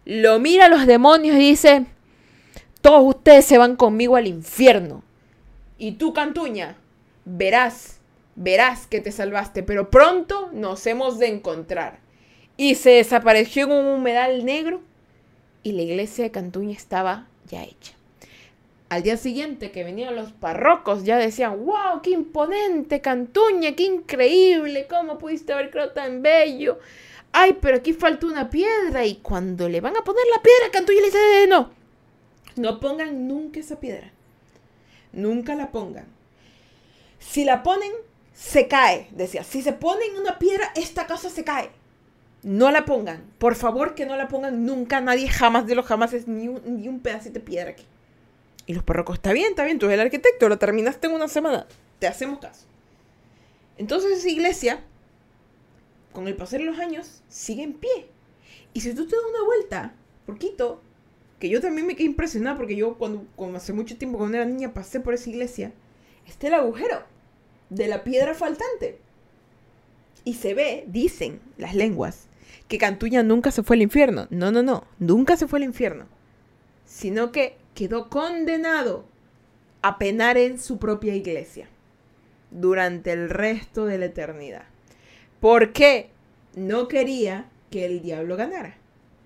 [0.05, 1.87] lo mira a los demonios y dice,
[2.89, 5.03] todos ustedes se van conmigo al infierno.
[5.77, 6.79] Y tú, Cantuña,
[7.27, 8.01] verás,
[8.35, 11.99] verás que te salvaste, pero pronto nos hemos de encontrar.
[12.57, 14.81] Y se desapareció en un humedal negro
[15.63, 17.93] y la iglesia de Cantuña estaba ya hecha.
[18.89, 24.87] Al día siguiente que venían los parrocos ya decían, wow, qué imponente Cantuña, qué increíble,
[24.89, 26.79] cómo pudiste haber creado tan bello.
[27.33, 31.01] Ay, pero aquí falta una piedra y cuando le van a poner la piedra, Cantuña
[31.03, 31.77] le dice, no,
[32.59, 34.13] no pongan nunca esa piedra.
[35.13, 36.07] Nunca la pongan.
[37.19, 37.93] Si la ponen,
[38.35, 39.09] se cae.
[39.11, 41.71] Decía, si se ponen una piedra, esta casa se cae.
[42.43, 43.25] No la pongan.
[43.39, 45.01] Por favor, que no la pongan nunca.
[45.01, 47.85] Nadie jamás de los jamás es ni un, ni un pedacito de piedra aquí.
[48.67, 51.27] Y los parrocos, está bien, está bien, tú eres el arquitecto, lo terminaste en una
[51.27, 51.67] semana.
[51.99, 52.67] Te hacemos caso.
[53.79, 54.85] Entonces esa iglesia,
[56.13, 58.11] con el pasar de los años, sigue en pie.
[58.75, 59.95] Y si tú te das una vuelta,
[60.27, 60.83] poquito,
[61.39, 64.75] que yo también me quedé impresionada porque yo cuando, hace mucho tiempo cuando era niña
[64.75, 65.73] pasé por esa iglesia,
[66.27, 67.03] está el agujero
[67.71, 68.99] de la piedra faltante.
[70.25, 72.27] Y se ve, dicen las lenguas,
[72.67, 74.27] que Cantuña nunca se fue al infierno.
[74.31, 76.07] No, no, no, nunca se fue al infierno.
[76.85, 79.05] Sino que quedó condenado
[79.81, 81.69] a penar en su propia iglesia
[82.51, 84.65] durante el resto de la eternidad.
[85.41, 86.11] Porque
[86.57, 88.78] no quería que el diablo ganara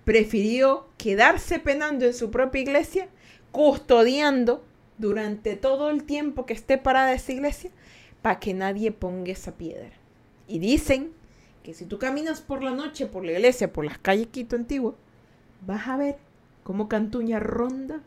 [0.05, 3.07] prefirió quedarse penando en su propia iglesia,
[3.51, 4.63] custodiando
[4.97, 7.71] durante todo el tiempo que esté parada esa iglesia,
[8.21, 9.91] para que nadie ponga esa piedra.
[10.47, 11.11] Y dicen
[11.63, 14.95] que si tú caminas por la noche por la iglesia, por las calles Quito Antiguo,
[15.65, 16.17] vas a ver
[16.63, 18.01] cómo Cantuña ronda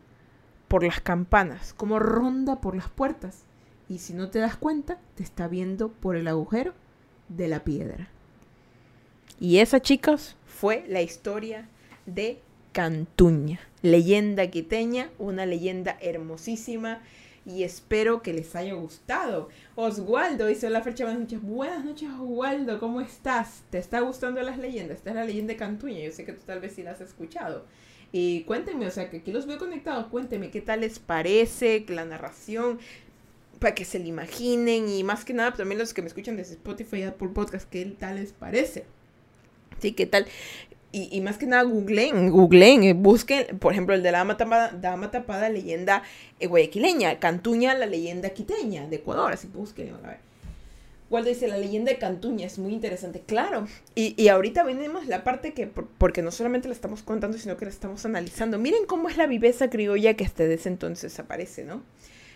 [0.67, 3.43] por las campanas, cómo ronda por las puertas.
[3.89, 6.73] Y si no te das cuenta, te está viendo por el agujero
[7.29, 8.09] de la piedra.
[9.39, 11.69] Y esa, chicos, fue la historia
[12.07, 12.39] de
[12.71, 17.01] Cantuña, leyenda quiteña, una leyenda hermosísima
[17.45, 19.49] y espero que les haya gustado.
[19.75, 21.41] Oswaldo dice la fecha buenas noches.
[21.41, 23.63] Buenas noches, Oswaldo, ¿cómo estás?
[23.69, 24.97] ¿Te está gustando las leyendas?
[24.97, 27.01] Esta es la leyenda de Cantuña, yo sé que tú tal vez sí la has
[27.01, 27.65] escuchado.
[28.11, 32.05] Y cuéntenme, o sea, que aquí los veo conectados, cuéntenme qué tal les parece la
[32.05, 32.79] narración,
[33.59, 36.53] para que se la imaginen y más que nada también los que me escuchan desde
[36.53, 38.85] Spotify y Apple Podcast, qué tal les parece.
[39.79, 40.25] Sí, qué tal.
[40.91, 44.19] Y, más que nada googleen, googleen, eh, busquen, por ejemplo, el de la
[44.79, 46.01] dama tapada, leyenda
[46.39, 50.17] eh, guayaquileña, Cantuña, la leyenda quiteña de Ecuador, así busquen, a ver.
[51.09, 53.67] Waldo dice, la leyenda de Cantuña es muy interesante, claro.
[53.95, 57.65] Y, y ahorita venimos la parte que, porque no solamente la estamos contando, sino que
[57.65, 58.57] la estamos analizando.
[58.57, 61.83] Miren cómo es la viveza criolla que hasta ese entonces aparece, ¿no?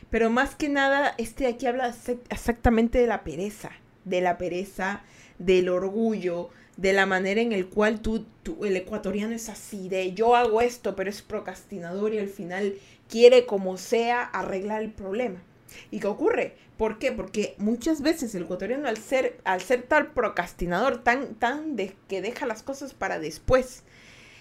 [0.10, 1.96] Pero más que nada, este de aquí habla
[2.30, 3.72] exactamente de la pereza,
[4.04, 5.04] de la pereza,
[5.40, 6.50] del orgullo,
[6.82, 10.62] de la manera en el cual tú, tú, el ecuatoriano es así, de yo hago
[10.62, 12.74] esto, pero es procrastinador y al final
[13.08, 15.44] quiere como sea arreglar el problema.
[15.92, 16.56] ¿Y qué ocurre?
[16.78, 17.12] ¿Por qué?
[17.12, 21.76] Porque muchas veces el ecuatoriano al ser, al ser tal procrastinador, tan, tan
[22.08, 23.84] que deja las cosas para después,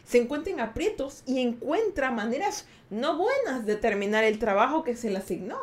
[0.04, 5.10] se encuentra en aprietos y encuentra maneras no buenas de terminar el trabajo que se
[5.10, 5.58] le asignó.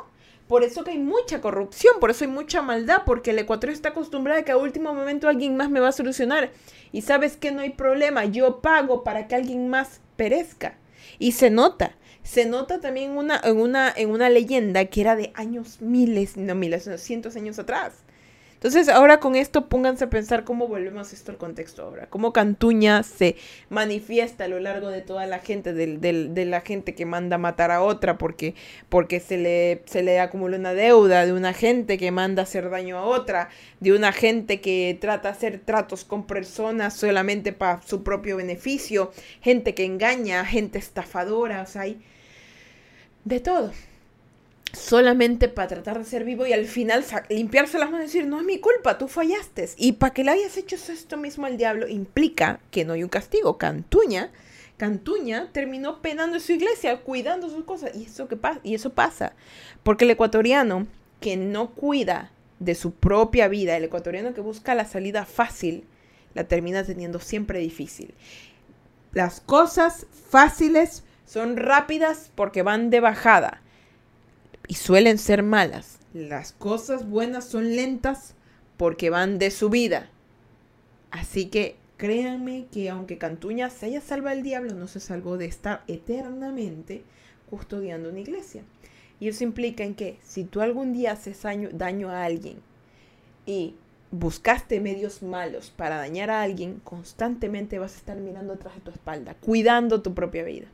[0.47, 3.89] Por eso que hay mucha corrupción, por eso hay mucha maldad, porque el ecuatoriano está
[3.89, 6.51] acostumbrado a que a último momento alguien más me va a solucionar.
[6.91, 10.77] Y sabes que no hay problema, yo pago para que alguien más perezca.
[11.19, 11.95] Y se nota.
[12.23, 16.55] Se nota también una, en, una, en una leyenda que era de años miles, no
[16.55, 17.93] miles, sino cientos años atrás.
[18.57, 22.07] Entonces, ahora con esto pónganse a pensar cómo volvemos esto al contexto ahora.
[22.09, 23.35] Cómo Cantuña se
[23.69, 27.83] manifiesta a lo largo de toda la gente, de, la gente que manda matar a
[27.83, 28.55] otra porque,
[28.89, 32.97] porque se, le, se le acumula una deuda, de una gente que manda hacer daño
[32.97, 33.49] a otra,
[33.79, 39.11] de una gente que trata de hacer tratos con personas solamente para su propio beneficio,
[39.39, 42.01] gente que engaña, gente estafadora, o sea, hay
[43.23, 43.71] de todo.
[44.77, 48.39] Solamente para tratar de ser vivo y al final limpiarse las manos y decir, no
[48.39, 49.69] es mi culpa, tú fallaste.
[49.75, 53.09] Y para que le hayas hecho esto mismo al diablo implica que no hay un
[53.09, 53.57] castigo.
[53.57, 54.31] Cantuña,
[54.77, 57.95] Cantuña terminó penando en su iglesia, cuidando sus cosas.
[57.95, 59.33] Y eso, que y eso pasa.
[59.83, 60.87] Porque el ecuatoriano
[61.19, 65.85] que no cuida de su propia vida, el ecuatoriano que busca la salida fácil,
[66.35, 68.13] la termina teniendo siempre difícil.
[69.11, 73.61] Las cosas fáciles son rápidas porque van de bajada
[74.67, 75.99] y suelen ser malas.
[76.13, 78.35] Las cosas buenas son lentas
[78.77, 80.09] porque van de subida.
[81.11, 85.45] Así que créanme que aunque Cantuña se haya salvado el diablo, no se salvó de
[85.45, 87.03] estar eternamente
[87.49, 88.63] custodiando una iglesia.
[89.19, 92.57] Y eso implica en que si tú algún día haces daño, daño a alguien
[93.45, 93.75] y
[94.11, 98.91] buscaste medios malos para dañar a alguien, constantemente vas a estar mirando atrás de tu
[98.91, 100.67] espalda, cuidando tu propia vida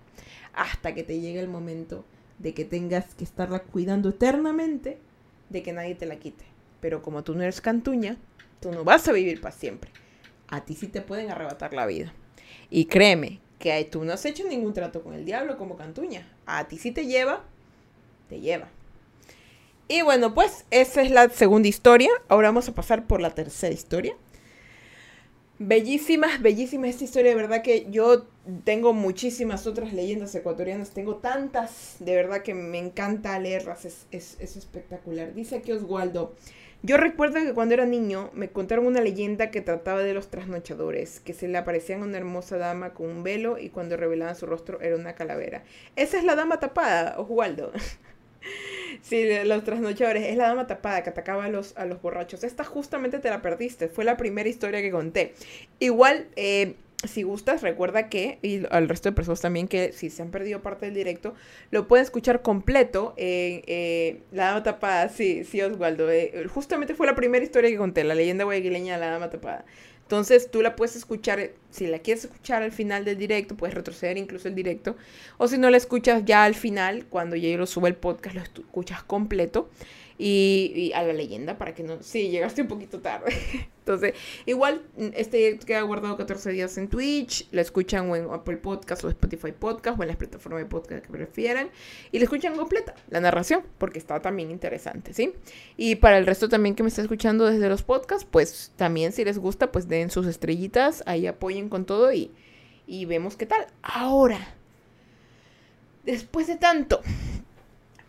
[0.54, 2.06] hasta que te llegue el momento
[2.44, 5.00] de que tengas que estarla cuidando eternamente,
[5.50, 6.44] de que nadie te la quite.
[6.82, 8.18] Pero como tú no eres cantuña,
[8.60, 9.90] tú no vas a vivir para siempre.
[10.50, 12.14] A ti sí te pueden arrebatar la vida.
[12.70, 16.28] Y créeme que tú no has hecho ningún trato con el diablo como cantuña.
[16.46, 17.44] A ti sí te lleva,
[18.28, 18.68] te lleva.
[19.88, 22.10] Y bueno, pues esa es la segunda historia.
[22.28, 24.16] Ahora vamos a pasar por la tercera historia.
[25.66, 28.26] Bellísima, bellísima esta historia, de verdad que yo
[28.66, 34.58] tengo muchísimas otras leyendas ecuatorianas, tengo tantas, de verdad que me encanta leerlas, es, es,
[34.58, 35.34] espectacular.
[35.34, 36.36] Dice aquí Oswaldo,
[36.82, 41.22] yo recuerdo que cuando era niño me contaron una leyenda que trataba de los trasnochadores,
[41.22, 44.82] que se le aparecían una hermosa dama con un velo y cuando revelaban su rostro
[44.82, 45.64] era una calavera.
[45.96, 47.72] Esa es la dama tapada, Oswaldo.
[49.02, 50.24] Sí, los trasnochadores.
[50.24, 52.44] Es la dama tapada que atacaba a los, a los borrachos.
[52.44, 53.88] Esta justamente te la perdiste.
[53.88, 55.34] Fue la primera historia que conté.
[55.80, 56.76] Igual, eh,
[57.08, 60.62] si gustas, recuerda que, y al resto de personas también, que si se han perdido
[60.62, 61.34] parte del directo,
[61.72, 63.14] lo pueden escuchar completo.
[63.18, 66.10] Eh, la dama tapada, sí, sí, Oswaldo.
[66.10, 69.66] Eh, justamente fue la primera historia que conté, la leyenda guayaquileña de la dama tapada.
[70.04, 74.18] Entonces tú la puedes escuchar, si la quieres escuchar al final del directo, puedes retroceder
[74.18, 74.96] incluso el directo.
[75.38, 78.42] O si no la escuchas ya al final, cuando ya lo sube el podcast, lo
[78.42, 79.70] escuchas completo
[80.18, 82.02] y, a la leyenda para que no...
[82.02, 83.34] Sí, llegaste un poquito tarde.
[83.80, 84.14] Entonces,
[84.46, 89.04] igual, mm, este queda guardado 14 días en Twitch, lo escuchan o en Apple Podcast
[89.04, 91.70] o Spotify Podcast o en las plataformas de podcast que prefieran
[92.12, 95.34] y lo escuchan completa, la narración, porque está también interesante, ¿sí?
[95.76, 99.26] Y para el resto también que me está escuchando desde los podcasts, pues también si
[99.26, 102.32] les gusta, pues den sus estrellitas, ahí apoyen con todo y,
[102.88, 103.68] y vemos qué tal.
[103.82, 104.56] Ahora,
[106.06, 107.02] después de tanto,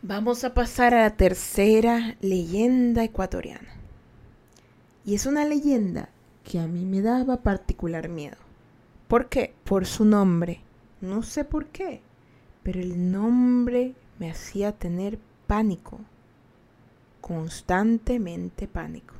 [0.06, 3.70] Vamos a pasar a la tercera leyenda ecuatoriana.
[5.02, 6.10] Y es una leyenda
[6.44, 8.36] que a mí me daba particular miedo.
[9.08, 9.54] ¿Por qué?
[9.64, 10.60] Por su nombre.
[11.00, 12.02] No sé por qué,
[12.62, 15.98] pero el nombre me hacía tener pánico.
[17.22, 19.14] Constantemente pánico.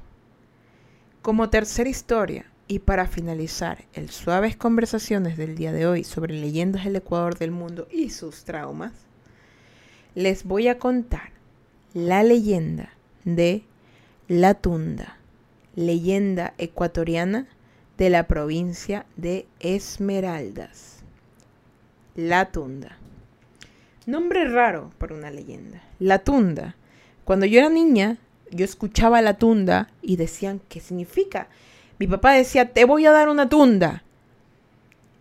[1.23, 6.85] Como tercera historia, y para finalizar el suaves conversaciones del día de hoy sobre leyendas
[6.85, 8.93] del Ecuador del mundo y sus traumas,
[10.15, 11.31] les voy a contar
[11.93, 12.91] la leyenda
[13.25, 13.65] de
[14.29, 15.19] La Tunda,
[15.75, 17.49] leyenda ecuatoriana
[17.99, 21.03] de la provincia de Esmeraldas.
[22.15, 22.99] La Tunda.
[24.07, 25.83] Nombre raro para una leyenda.
[25.99, 26.77] La Tunda.
[27.25, 28.19] Cuando yo era niña,
[28.51, 31.49] yo escuchaba la tunda y decían, ¿qué significa?
[31.99, 34.05] Mi papá decía, te voy a dar una tunda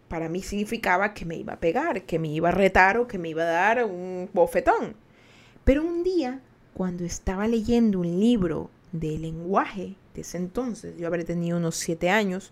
[0.07, 3.17] para mí significaba que me iba a pegar, que me iba a retar o que
[3.17, 4.95] me iba a dar un bofetón.
[5.63, 6.41] Pero un día,
[6.73, 12.09] cuando estaba leyendo un libro de lenguaje de ese entonces, yo habré tenido unos siete
[12.09, 12.51] años,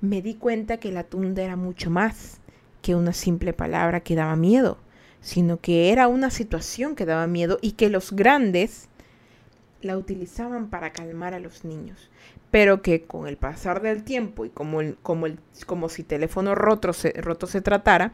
[0.00, 2.40] me di cuenta que la tunda era mucho más
[2.82, 4.78] que una simple palabra que daba miedo,
[5.20, 8.88] sino que era una situación que daba miedo y que los grandes
[9.80, 12.10] la utilizaban para calmar a los niños
[12.54, 15.26] pero que con el pasar del tiempo y como, como,
[15.66, 18.12] como si teléfono roto se, roto se tratara,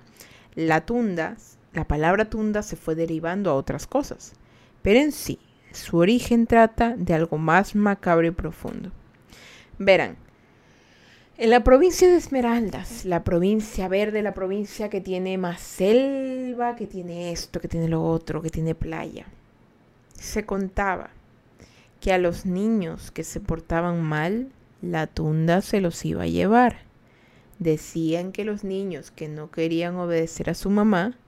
[0.54, 1.36] la tunda,
[1.74, 4.32] la palabra tunda se fue derivando a otras cosas.
[4.80, 5.38] Pero en sí,
[5.72, 8.92] su origen trata de algo más macabro y profundo.
[9.78, 10.16] Verán,
[11.36, 16.86] en la provincia de Esmeraldas, la provincia verde, la provincia que tiene más selva, que
[16.86, 19.26] tiene esto, que tiene lo otro, que tiene playa,
[20.14, 21.10] se contaba
[22.00, 24.48] que a los niños que se portaban mal,
[24.80, 26.78] la tunda se los iba a llevar.
[27.58, 31.18] Decían que los niños que no querían obedecer a su mamá,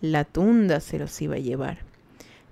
[0.00, 1.80] la tunda se los iba a llevar.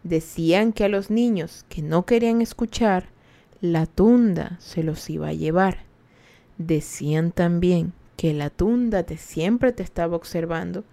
[0.02, 3.06] Decían que a los niños que no querían escuchar,
[3.62, 5.78] la tunda se los iba a llevar.
[6.58, 10.84] Decían también que la tunda te siempre te estaba observando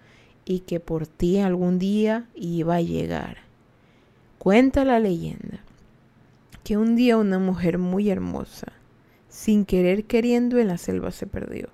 [0.45, 3.39] y que por ti algún día iba a llegar.
[4.39, 5.66] Cuenta la leyenda
[6.67, 8.73] que un día una mujer muy hermosa,
[9.29, 11.69] sin querer queriendo en la selva se perdió.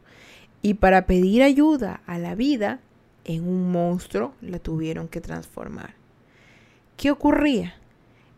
[0.61, 2.79] Y para pedir ayuda a la vida,
[3.25, 5.95] en un monstruo la tuvieron que transformar.
[6.95, 7.73] ¿Qué ocurría?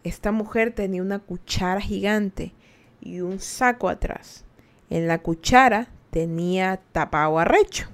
[0.06, 2.54] Esta mujer tenía una cuchara gigante
[3.02, 4.46] y un saco atrás.
[4.90, 7.90] En la cuchara tenía tapado arrecho,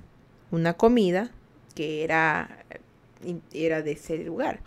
[0.52, 1.32] una comida
[1.74, 2.64] que era,
[3.54, 4.60] era de ese lugar.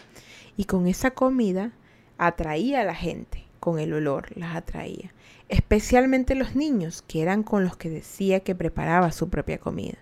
[0.57, 1.71] Y con esa comida
[2.19, 5.15] atraía a la gente con el olor las atraía,
[5.49, 9.97] especialmente los niños, que eran con los que decía que preparaba su propia comida.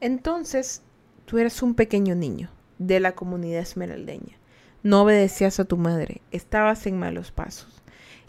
[0.00, 0.82] Entonces,
[1.24, 4.36] tú eres un pequeño niño de la comunidad esmeraldeña.
[4.82, 7.80] No obedecías a tu madre, estabas en malos pasos.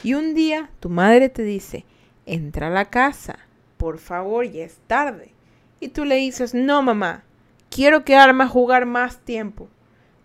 [0.03, 1.83] Y un día tu madre te dice,
[2.27, 3.39] entra a la casa,
[3.77, 5.33] por favor, ya es tarde.
[5.79, 7.23] Y tú le dices, no mamá,
[7.71, 9.69] quiero quedarme a jugar más tiempo.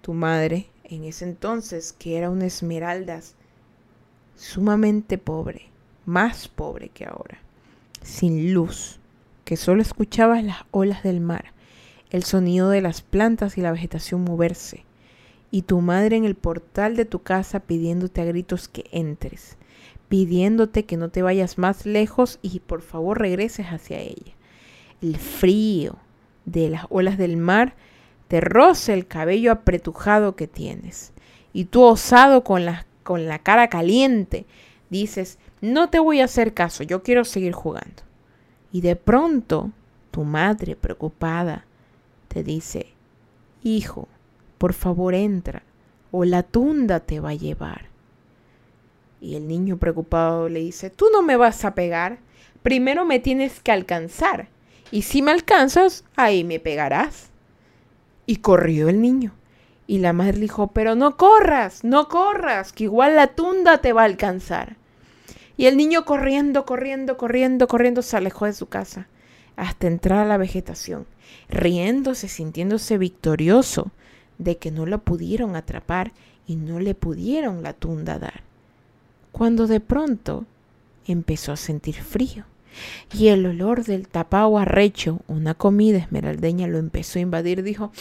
[0.03, 3.34] Tu madre, en ese entonces, que era una esmeraldas,
[4.37, 5.70] sumamente pobre,
[6.05, 7.39] más pobre que ahora,
[8.03, 9.01] sin luz,
[9.45, 11.53] que solo escuchabas las olas del mar,
[12.11, 14.84] el sonido de las plantas y la vegetación moverse,
[15.51, 19.57] y tu madre en el portal de tu casa pidiéndote a gritos que entres,
[20.09, 24.34] pidiéndote que no te vayas más lejos y por favor regreses hacia ella.
[25.03, 25.97] El frío
[26.45, 27.74] de las olas del mar
[28.28, 31.12] te roza el cabello apretujado que tienes,
[31.53, 34.46] y tú osado con las con la cara caliente,
[34.90, 38.02] dices, no te voy a hacer caso, yo quiero seguir jugando.
[38.72, 39.70] Y de pronto
[40.11, 41.64] tu madre preocupada
[42.26, 42.88] te dice,
[43.62, 44.09] hijo,
[44.59, 45.62] por favor entra,
[46.11, 47.86] o la tunda te va a llevar.
[49.20, 52.18] Y el niño preocupado le dice, tú no me vas a pegar,
[52.64, 54.48] primero me tienes que alcanzar,
[54.90, 57.30] y si me alcanzas, ahí me pegarás.
[58.26, 59.32] Y corrió el niño.
[59.87, 64.03] Y la madre dijo, pero no corras, no corras, que igual la tunda te va
[64.03, 64.76] a alcanzar.
[65.57, 69.07] Y el niño corriendo, corriendo, corriendo, corriendo se alejó de su casa
[69.57, 71.07] hasta entrar a la vegetación,
[71.49, 73.91] riéndose, sintiéndose victorioso
[74.39, 76.12] de que no lo pudieron atrapar
[76.47, 78.43] y no le pudieron la tunda dar.
[79.32, 80.45] Cuando de pronto
[81.07, 82.45] empezó a sentir frío
[83.12, 87.93] y el olor del tapao arrecho, una comida esmeraldeña, lo empezó a invadir, dijo,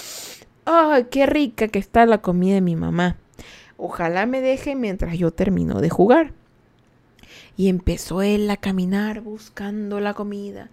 [0.66, 3.18] ¡Ay, qué rica que está la comida de mi mamá!
[3.78, 6.34] Ojalá me deje mientras yo termino de jugar.
[7.55, 10.70] Y empezó él a caminar buscando la comida,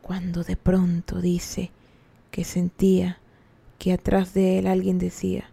[0.00, 1.70] cuando de pronto dice
[2.30, 3.18] que sentía
[3.78, 5.50] que atrás de él alguien decía,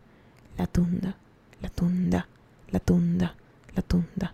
[0.58, 1.18] la tunda,
[1.62, 2.28] la tunda,
[2.72, 3.36] la tunda,
[3.76, 4.34] la tunda,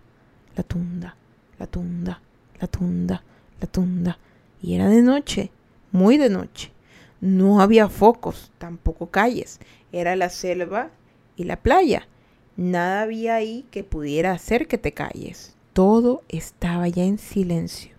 [0.56, 1.16] la tunda,
[1.58, 2.20] la tunda,
[2.60, 3.22] la tunda,
[3.60, 4.18] la tunda.
[4.62, 5.50] Y era de noche,
[5.90, 6.70] muy de noche.
[7.20, 9.58] No había focos, tampoco calles.
[9.92, 10.90] Era la selva
[11.36, 12.06] y la playa.
[12.56, 15.54] Nada había ahí que pudiera hacer que te calles.
[15.72, 17.96] Todo estaba ya en silencio.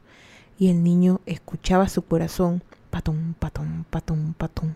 [0.58, 4.76] Y el niño escuchaba su corazón, patón, patón, patón, patón.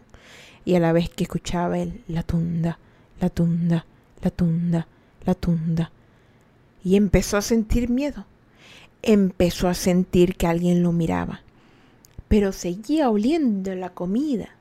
[0.66, 2.80] Y a la vez que escuchaba él, la tunda,
[3.20, 3.86] la tunda,
[4.22, 4.88] la tunda,
[5.26, 5.92] la tunda.
[6.84, 8.26] Y empezó a sentir miedo.
[9.02, 11.42] Empezó a sentir que alguien lo miraba.
[12.34, 14.56] Pero seguía oliendo la comida.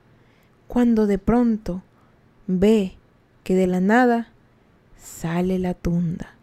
[0.69, 1.83] Cuando de pronto
[2.47, 2.99] ve
[3.45, 4.29] que de la nada
[4.99, 6.35] sale la tunda.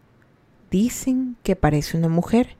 [0.72, 2.56] Dicen que parece una mujer,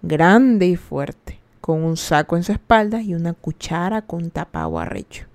[0.00, 5.26] grande y fuerte, con un saco en su espalda y una cuchara con tapado arrecho.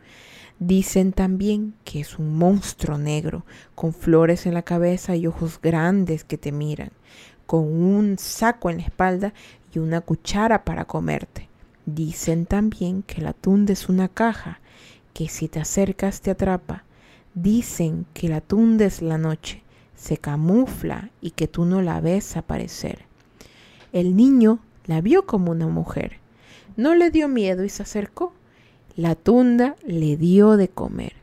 [0.57, 3.45] Dicen también que es un monstruo negro,
[3.76, 6.89] con flores en la cabeza y ojos grandes que te miran,
[7.45, 9.32] con un saco en la espalda
[9.71, 11.53] y una cuchara para comerte.
[11.86, 14.59] Dicen también que la tunda es una caja,
[15.13, 16.84] que si te acercas te atrapa.
[17.36, 19.63] Dicen que la tunda es la noche,
[19.95, 22.99] se camufla y que tú no la ves aparecer.
[23.91, 26.19] El niño la vio como una mujer.
[26.77, 28.34] No le dio miedo y se acercó.
[28.95, 31.13] La tunda le dio de comer.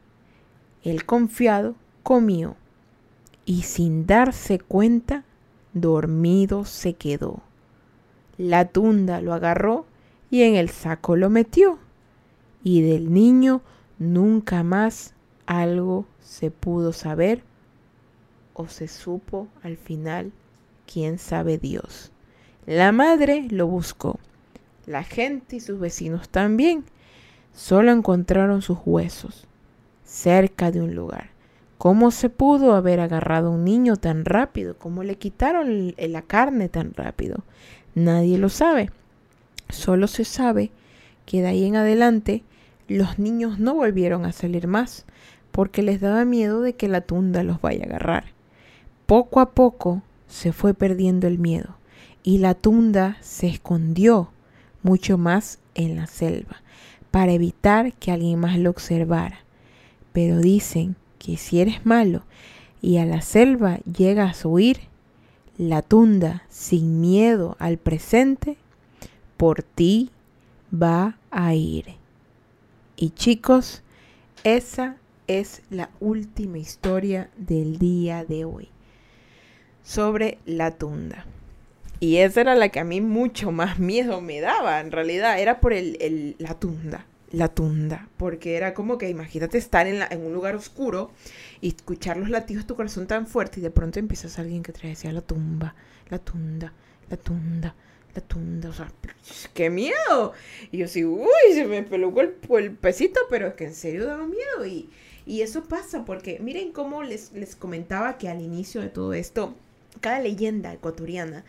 [0.83, 2.57] El confiado comió
[3.45, 5.25] y sin darse cuenta,
[5.73, 7.41] dormido se quedó.
[8.39, 9.87] La tunda lo agarró
[10.31, 11.79] y en el saco lo metió.
[12.63, 13.63] Y del niño
[13.99, 15.15] nunca más
[15.47, 17.43] algo se pudo saber
[18.55, 20.33] o se supo al final,
[20.93, 22.13] quién sabe Dios.
[22.67, 24.19] La madre lo buscó,
[24.87, 26.85] la gente y sus vecinos también.
[27.53, 29.47] Solo encontraron sus huesos
[30.05, 31.31] cerca de un lugar.
[31.79, 34.77] ¿Cómo se pudo haber agarrado a un niño tan rápido?
[34.77, 37.43] ¿Cómo le quitaron la carne tan rápido?
[37.95, 38.91] Nadie lo sabe.
[39.73, 40.71] Solo se sabe
[41.27, 42.43] que de ahí en adelante
[42.89, 45.05] los niños no volvieron a salir más
[45.53, 48.25] porque les daba miedo de que la tunda los vaya a agarrar.
[49.07, 51.77] Poco a poco se fue perdiendo el miedo
[52.23, 54.31] y la tunda se escondió
[54.83, 56.63] mucho más en la selva
[57.11, 59.41] para evitar que alguien más lo observara.
[60.13, 62.23] Pero dicen que si eres malo
[62.81, 64.81] y a la selva llegas a huir,
[65.59, 68.57] la tunda, sin miedo al presente,
[69.41, 70.11] por ti
[70.71, 71.95] va a ir.
[72.95, 73.83] Y chicos,
[74.45, 74.97] esa
[75.29, 78.69] es la última historia del día de hoy
[79.83, 81.25] sobre la tunda.
[82.01, 85.59] Y esa era la que a mí mucho más miedo me daba, en realidad, era
[85.59, 90.35] por el, la tunda, la tunda, porque era como que imagínate estar en, en, un
[90.35, 91.13] lugar oscuro
[91.63, 94.63] y escuchar los latidos de tu corazón tan fuerte y de pronto empiezas a alguien
[94.63, 95.75] que te decía la tumba,
[96.11, 96.75] la tunda,
[97.09, 97.75] la tunda,
[98.15, 98.93] la tunda, o sea,
[99.55, 100.33] qué miedo.
[100.71, 104.07] Y yo sí, uy, se me pelucó el, el pesito, pero es que en serio
[104.07, 104.89] daba miedo y,
[105.27, 109.55] y eso pasa porque miren cómo les, les comentaba que al inicio de todo esto,
[110.01, 111.45] cada leyenda ecuatoriana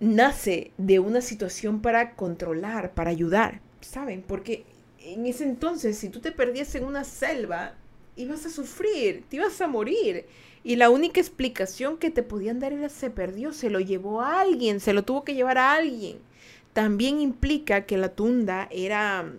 [0.00, 4.22] nace de una situación para controlar, para ayudar, ¿saben?
[4.22, 4.64] Porque
[5.00, 7.74] en ese entonces, si tú te perdías en una selva,
[8.16, 10.26] ibas a sufrir, te ibas a morir.
[10.64, 14.40] Y la única explicación que te podían dar era se perdió, se lo llevó a
[14.40, 16.18] alguien, se lo tuvo que llevar a alguien.
[16.72, 19.32] También implica que la tunda era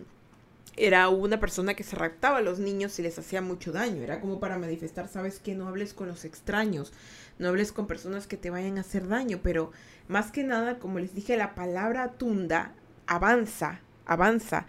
[0.76, 4.02] era una persona que se raptaba a los niños y les hacía mucho daño.
[4.02, 6.92] Era como para manifestar, sabes que no hables con los extraños,
[7.38, 9.72] no hables con personas que te vayan a hacer daño, pero
[10.08, 12.72] más que nada, como les dije, la palabra tunda
[13.06, 14.66] avanza, avanza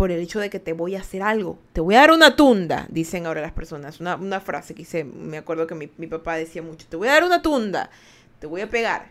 [0.00, 1.58] por el hecho de que te voy a hacer algo.
[1.74, 4.00] Te voy a dar una tunda, dicen ahora las personas.
[4.00, 7.12] Una, frase que hice, me acuerdo que mi, mi, papá decía mucho, te voy a
[7.12, 7.90] dar una tunda,
[8.38, 9.08] te voy a pegar.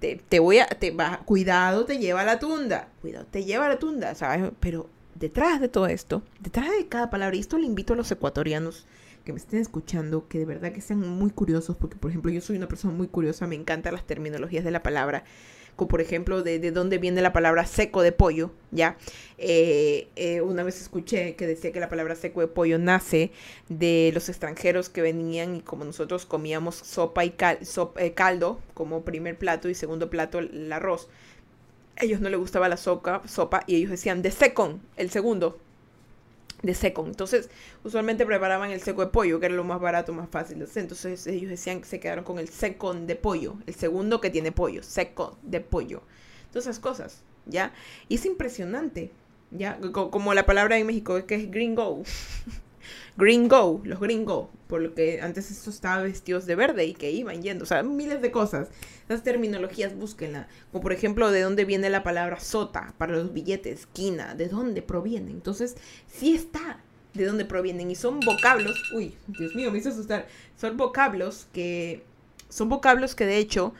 [0.00, 3.66] Te, te voy a, te va, cuidado, te lleva a la tunda, cuidado, te lleva
[3.66, 4.50] a la tunda, ¿sabes?
[4.58, 8.10] Pero detrás de todo esto, detrás de cada palabra, y esto le invito a los
[8.10, 8.86] ecuatorianos
[9.24, 12.40] que me estén escuchando, que de verdad que sean muy curiosos, porque por ejemplo yo
[12.40, 15.22] soy una persona muy curiosa, me encantan las terminologías de la palabra,
[15.76, 18.96] como por ejemplo de, de dónde viene la palabra seco de pollo, ¿ya?
[19.38, 23.32] Eh, eh, una vez escuché que decía que la palabra seco de pollo nace
[23.68, 27.58] de los extranjeros que venían y como nosotros comíamos sopa y cal,
[27.96, 31.08] eh, caldo como primer plato y segundo plato el arroz
[31.96, 35.58] ellos no les gustaba la sopa, sopa y ellos decían de second, el segundo,
[36.64, 37.08] de second.
[37.08, 37.50] Entonces,
[37.84, 41.50] usualmente preparaban el seco de pollo, que era lo más barato, más fácil Entonces, ellos
[41.50, 45.38] decían que se quedaron con el second de pollo, el segundo que tiene pollo, seco
[45.42, 46.02] de pollo.
[46.50, 47.72] Todas esas cosas, ¿ya?
[48.08, 49.12] Y es impresionante,
[49.50, 49.78] ¿ya?
[49.92, 52.02] Como la palabra en México, que es gringo.
[53.16, 57.42] gringo, los gringo, por lo que antes esto estaba vestidos de verde y que iban
[57.42, 58.68] yendo, o sea, miles de cosas.
[59.08, 63.80] Esas terminologías búsquenla, como por ejemplo de dónde viene la palabra sota para los billetes,
[63.80, 65.30] esquina, de dónde proviene.
[65.30, 65.76] Entonces,
[66.06, 66.80] sí está
[67.14, 70.26] de dónde provienen y son vocablos, uy, Dios mío, me hizo asustar,
[70.56, 72.04] son vocablos que,
[72.48, 73.72] son vocablos que de hecho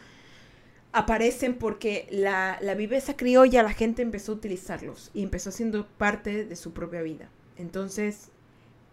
[0.92, 6.44] aparecen porque la, la viveza criolla la gente empezó a utilizarlos y empezó siendo parte
[6.44, 7.28] de su propia vida.
[7.56, 8.30] Entonces,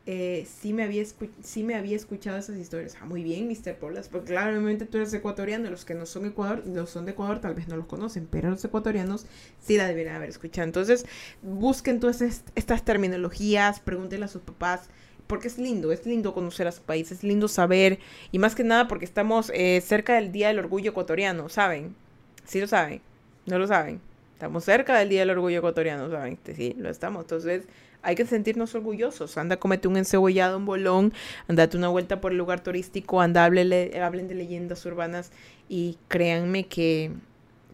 [0.07, 1.03] eh, sí, me había
[1.43, 2.97] sí me había escuchado esas historias.
[2.99, 3.75] Ah, muy bien, Mr.
[3.75, 7.39] Polas, porque claramente tú eres ecuatoriano, los que no son Ecuador, los son de Ecuador
[7.39, 9.27] tal vez no los conocen, pero los ecuatorianos
[9.59, 10.65] sí la deberían haber escuchado.
[10.65, 11.05] Entonces,
[11.43, 14.89] busquen todas estas terminologías, pregúntenle a sus papás,
[15.27, 17.99] porque es lindo, es lindo conocer a su país, es lindo saber,
[18.31, 21.95] y más que nada porque estamos eh, cerca del Día del Orgullo Ecuatoriano, ¿saben?
[22.43, 23.01] ¿Sí lo saben?
[23.45, 24.01] ¿No lo saben?
[24.33, 26.39] Estamos cerca del Día del Orgullo Ecuatoriano, ¿saben?
[26.55, 27.21] Sí, lo estamos.
[27.25, 27.65] Entonces,
[28.03, 29.37] hay que sentirnos orgullosos.
[29.37, 31.13] Anda, comete un encebollado, un bolón,
[31.47, 33.69] andate una vuelta por el lugar turístico, anda, hablen
[34.27, 35.31] de leyendas urbanas
[35.69, 37.11] y créanme que,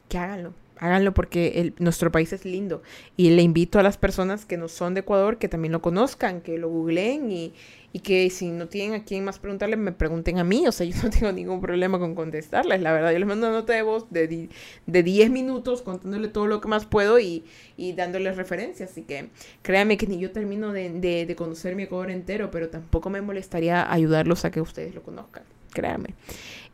[0.10, 0.54] que háganlo.
[0.80, 2.84] Háganlo porque nuestro país es lindo.
[3.16, 6.42] Y le invito a las personas que no son de Ecuador que también lo conozcan,
[6.42, 7.54] que lo googleen y,
[7.98, 10.68] y que si no tienen a quién más preguntarle, me pregunten a mí.
[10.68, 12.80] O sea, yo no tengo ningún problema con contestarles.
[12.80, 14.50] La verdad, yo les mando una nota de voz de,
[14.86, 17.43] de 10 minutos contándole todo lo que más puedo y,
[17.76, 18.91] y dándoles referencias.
[18.91, 19.30] Así que
[19.64, 23.20] créanme que ni yo termino de, de, de conocer mi Ecuador entero, pero tampoco me
[23.22, 26.15] molestaría ayudarlos a que ustedes lo conozcan créanme.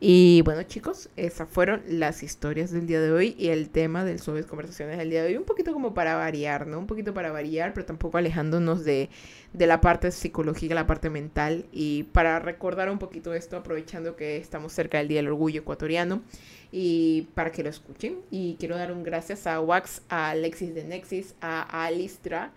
[0.00, 4.20] Y bueno, chicos, esas fueron las historias del día de hoy y el tema del
[4.20, 5.36] Suaves Conversaciones del día de hoy.
[5.36, 6.78] Un poquito como para variar, ¿no?
[6.78, 9.08] Un poquito para variar, pero tampoco alejándonos de,
[9.52, 11.64] de la parte psicológica, la parte mental.
[11.72, 16.22] Y para recordar un poquito esto, aprovechando que estamos cerca del Día del Orgullo Ecuatoriano
[16.70, 18.18] y para que lo escuchen.
[18.30, 22.52] Y quiero dar un gracias a Wax, a Alexis de Nexis, a Alistra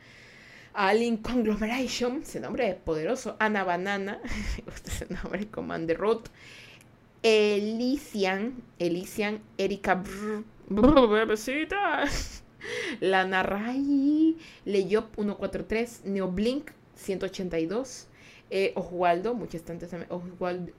[0.77, 4.19] a Alien Conglomeration, ese nombre es poderoso, Ana Banana,
[4.85, 6.29] ese nombre Commander Root,
[7.23, 10.03] Elisian, Elisian, Erika
[10.69, 12.03] Bebecita,
[13.01, 18.06] Lana Ray, Leyop 143, Neoblink 182,
[18.49, 20.09] eh, Oswaldo, muchas tantas también.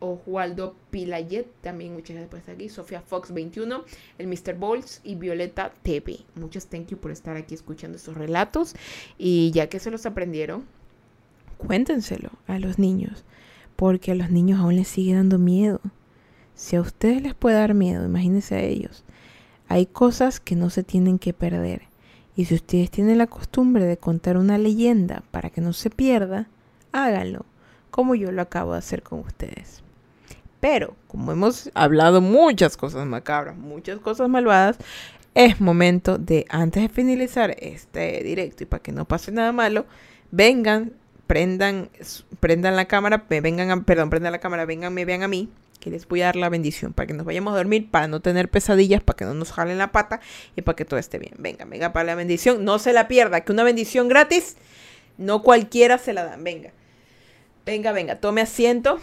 [0.01, 2.69] Oswaldo, Pilayet, también muchas gracias por estar aquí.
[2.69, 3.85] Sofía Fox 21,
[4.17, 4.59] el Mr.
[4.59, 6.21] Balls y Violeta TV.
[6.35, 8.75] Muchas thank you por estar aquí escuchando estos relatos.
[9.19, 10.65] Y ya que se los aprendieron,
[11.59, 13.25] cuéntenselo a los niños.
[13.77, 15.81] Porque a los niños aún les sigue dando miedo.
[16.55, 19.05] Si a ustedes les puede dar miedo, imagínense a ellos.
[19.69, 21.83] Hay cosas que no se tienen que perder.
[22.35, 26.49] Y si ustedes tienen la costumbre de contar una leyenda para que no se pierda,
[26.93, 27.45] háganlo
[27.91, 29.83] como yo lo acabo de hacer con ustedes.
[30.61, 34.79] Pero, como hemos hablado muchas cosas macabras, muchas cosas malvadas,
[35.35, 39.87] es momento de, antes de finalizar este directo y para que no pase nada malo,
[40.33, 40.93] vengan,
[41.29, 41.91] prendan,
[42.41, 46.09] prendan la cámara, vengan, perdón, prendan la cámara, vengan, me vean a mí, que les
[46.09, 49.01] voy a dar la bendición para que nos vayamos a dormir, para no tener pesadillas,
[49.03, 50.21] para que no nos jalen la pata
[50.57, 51.35] y para que todo esté bien.
[51.39, 54.57] Venga, venga para la bendición, no se la pierda, que una bendición gratis,
[55.19, 56.73] no cualquiera se la dan, venga.
[57.69, 58.99] Venga, venga, tome asiento.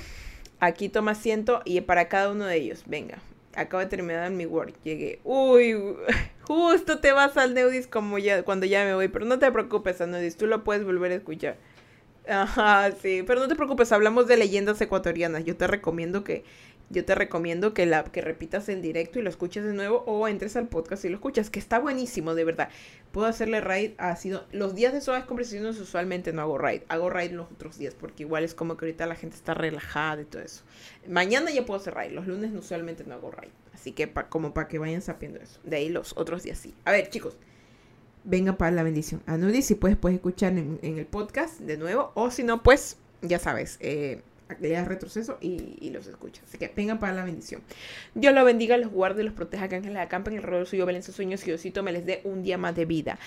[0.60, 2.82] Aquí toma asiento y para cada uno de ellos.
[2.88, 3.20] Venga,
[3.54, 4.74] acabo de terminar mi Word.
[4.84, 5.20] Llegué.
[5.24, 5.76] Uy,
[6.42, 9.08] justo te vas al Neudis como ya, cuando ya me voy.
[9.08, 11.58] Pero no te preocupes, Neudis, tú lo puedes volver a escuchar.
[12.28, 15.46] Ajá, sí, pero no te preocupes, hablamos de leyendas ecuatorianas.
[15.46, 16.44] Yo te recomiendo que
[16.90, 20.28] yo te recomiendo que la que repitas en directo y lo escuches de nuevo o
[20.28, 22.70] entres al podcast y lo escuchas, que está buenísimo, de verdad.
[23.12, 27.10] Puedo hacerle raid, ha sido los días de suaves conversaciones usualmente no hago raid, hago
[27.10, 30.26] raid los otros días porque igual es como que ahorita la gente está relajada y
[30.26, 30.64] todo eso.
[31.08, 34.68] Mañana ya puedo hacer raid, los lunes usualmente no hago raid, así que como para
[34.68, 35.60] que vayan sabiendo eso.
[35.64, 36.74] De ahí los otros días sí.
[36.86, 37.38] A ver, chicos.
[38.28, 39.22] Venga para la bendición.
[39.28, 42.12] Anudi, si puedes, puedes escuchar en, el podcast de nuevo.
[42.16, 44.24] O si no, pues, ya sabes, eh,
[44.60, 46.42] le das retroceso y, los escucha.
[46.48, 47.62] Así que vengan para la bendición.
[48.14, 51.42] Dios los bendiga, los guarde, los proteja, que ángeles acampen alrededor suyo, velen sus sueños
[51.44, 53.18] y Diosito me les dé un día más de vida.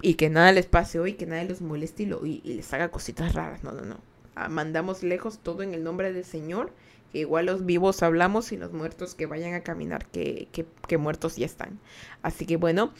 [0.00, 3.62] Y que nada les pase hoy, que nada les moleste y, les haga cositas raras.
[3.62, 3.98] No, no, no.
[4.34, 6.72] Ah, mandamos lejos todo en el nombre del Señor.
[7.12, 10.96] Que igual los vivos hablamos y los muertos que vayan a caminar, que, que, que
[10.96, 11.78] muertos ya están.
[12.22, 12.94] Así que bueno,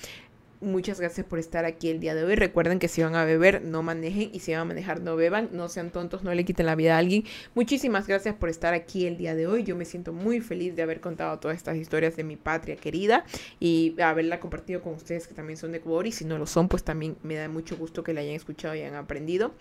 [0.63, 2.37] Muchas gracias por estar aquí el día de hoy.
[2.37, 5.49] Recuerden que si van a beber, no manejen y si van a manejar, no beban.
[5.51, 7.25] No sean tontos, no le quiten la vida a alguien.
[7.57, 9.65] Muchísimas gracias por estar aquí el día de hoy.
[9.65, 13.25] Yo me siento muy feliz de haber contado todas estas historias de mi patria querida
[13.59, 16.07] y haberla compartido con ustedes que también son de Ecuador.
[16.07, 18.77] Y si no lo son, pues también me da mucho gusto que la hayan escuchado
[18.77, 19.55] y hayan aprendido.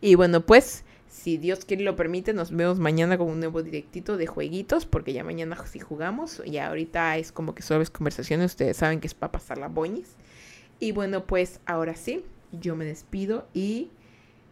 [0.00, 3.62] Y bueno, pues si Dios quiere y lo permite, nos vemos mañana con un nuevo
[3.62, 6.42] directito de jueguitos, porque ya mañana sí jugamos.
[6.46, 8.50] Ya ahorita es como que suaves conversaciones.
[8.52, 10.16] Ustedes saben que es para pasar la boñis.
[10.80, 13.90] Y bueno, pues ahora sí, yo me despido y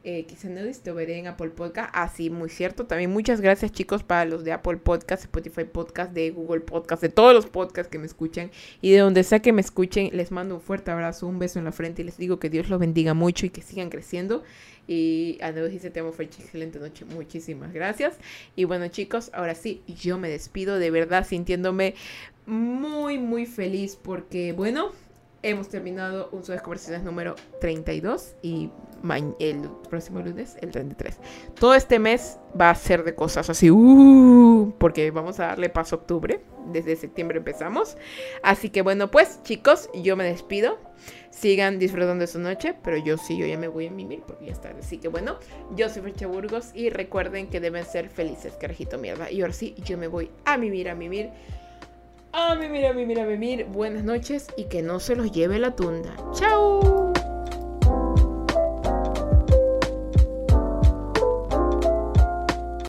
[0.09, 1.91] eh, quizá no te veré en Apple Podcast.
[1.93, 2.87] Así, ah, muy cierto.
[2.87, 7.09] También muchas gracias, chicos, para los de Apple Podcast, Spotify Podcast, de Google Podcast, de
[7.09, 10.11] todos los podcasts que me escuchan y de donde sea que me escuchen.
[10.13, 12.69] Les mando un fuerte abrazo, un beso en la frente y les digo que Dios
[12.69, 14.45] los bendiga mucho y que sigan creciendo.
[14.87, 17.05] Y a nuevo dice: Te amo, excelente noche.
[17.05, 18.15] Muchísimas gracias.
[18.55, 21.97] Y bueno, chicos, ahora sí, yo me despido de verdad sintiéndome
[22.47, 24.93] muy, muy feliz porque, bueno
[25.51, 28.71] hemos terminado un de conversaciones número 32 y
[29.39, 31.19] el próximo lunes el 33.
[31.59, 35.97] Todo este mes va a ser de cosas así, uh, porque vamos a darle paso
[35.97, 36.41] a octubre.
[36.73, 37.97] Desde septiembre empezamos.
[38.43, 40.79] Así que bueno, pues chicos, yo me despido.
[41.31, 44.47] Sigan disfrutando de su noche, pero yo sí, yo ya me voy a mimir porque
[44.47, 44.71] ya está.
[44.71, 45.39] Así que bueno,
[45.77, 49.31] yo soy Fecha Burgos y recuerden que deben ser felices, carajito mierda.
[49.31, 51.31] Y ahora sí, yo me voy a mimir, a mimir.
[52.39, 53.65] A mimir, a mimir, a mimir.
[53.65, 56.15] Buenas noches y que no se los lleve la tunda.
[56.35, 57.06] ¡Chao!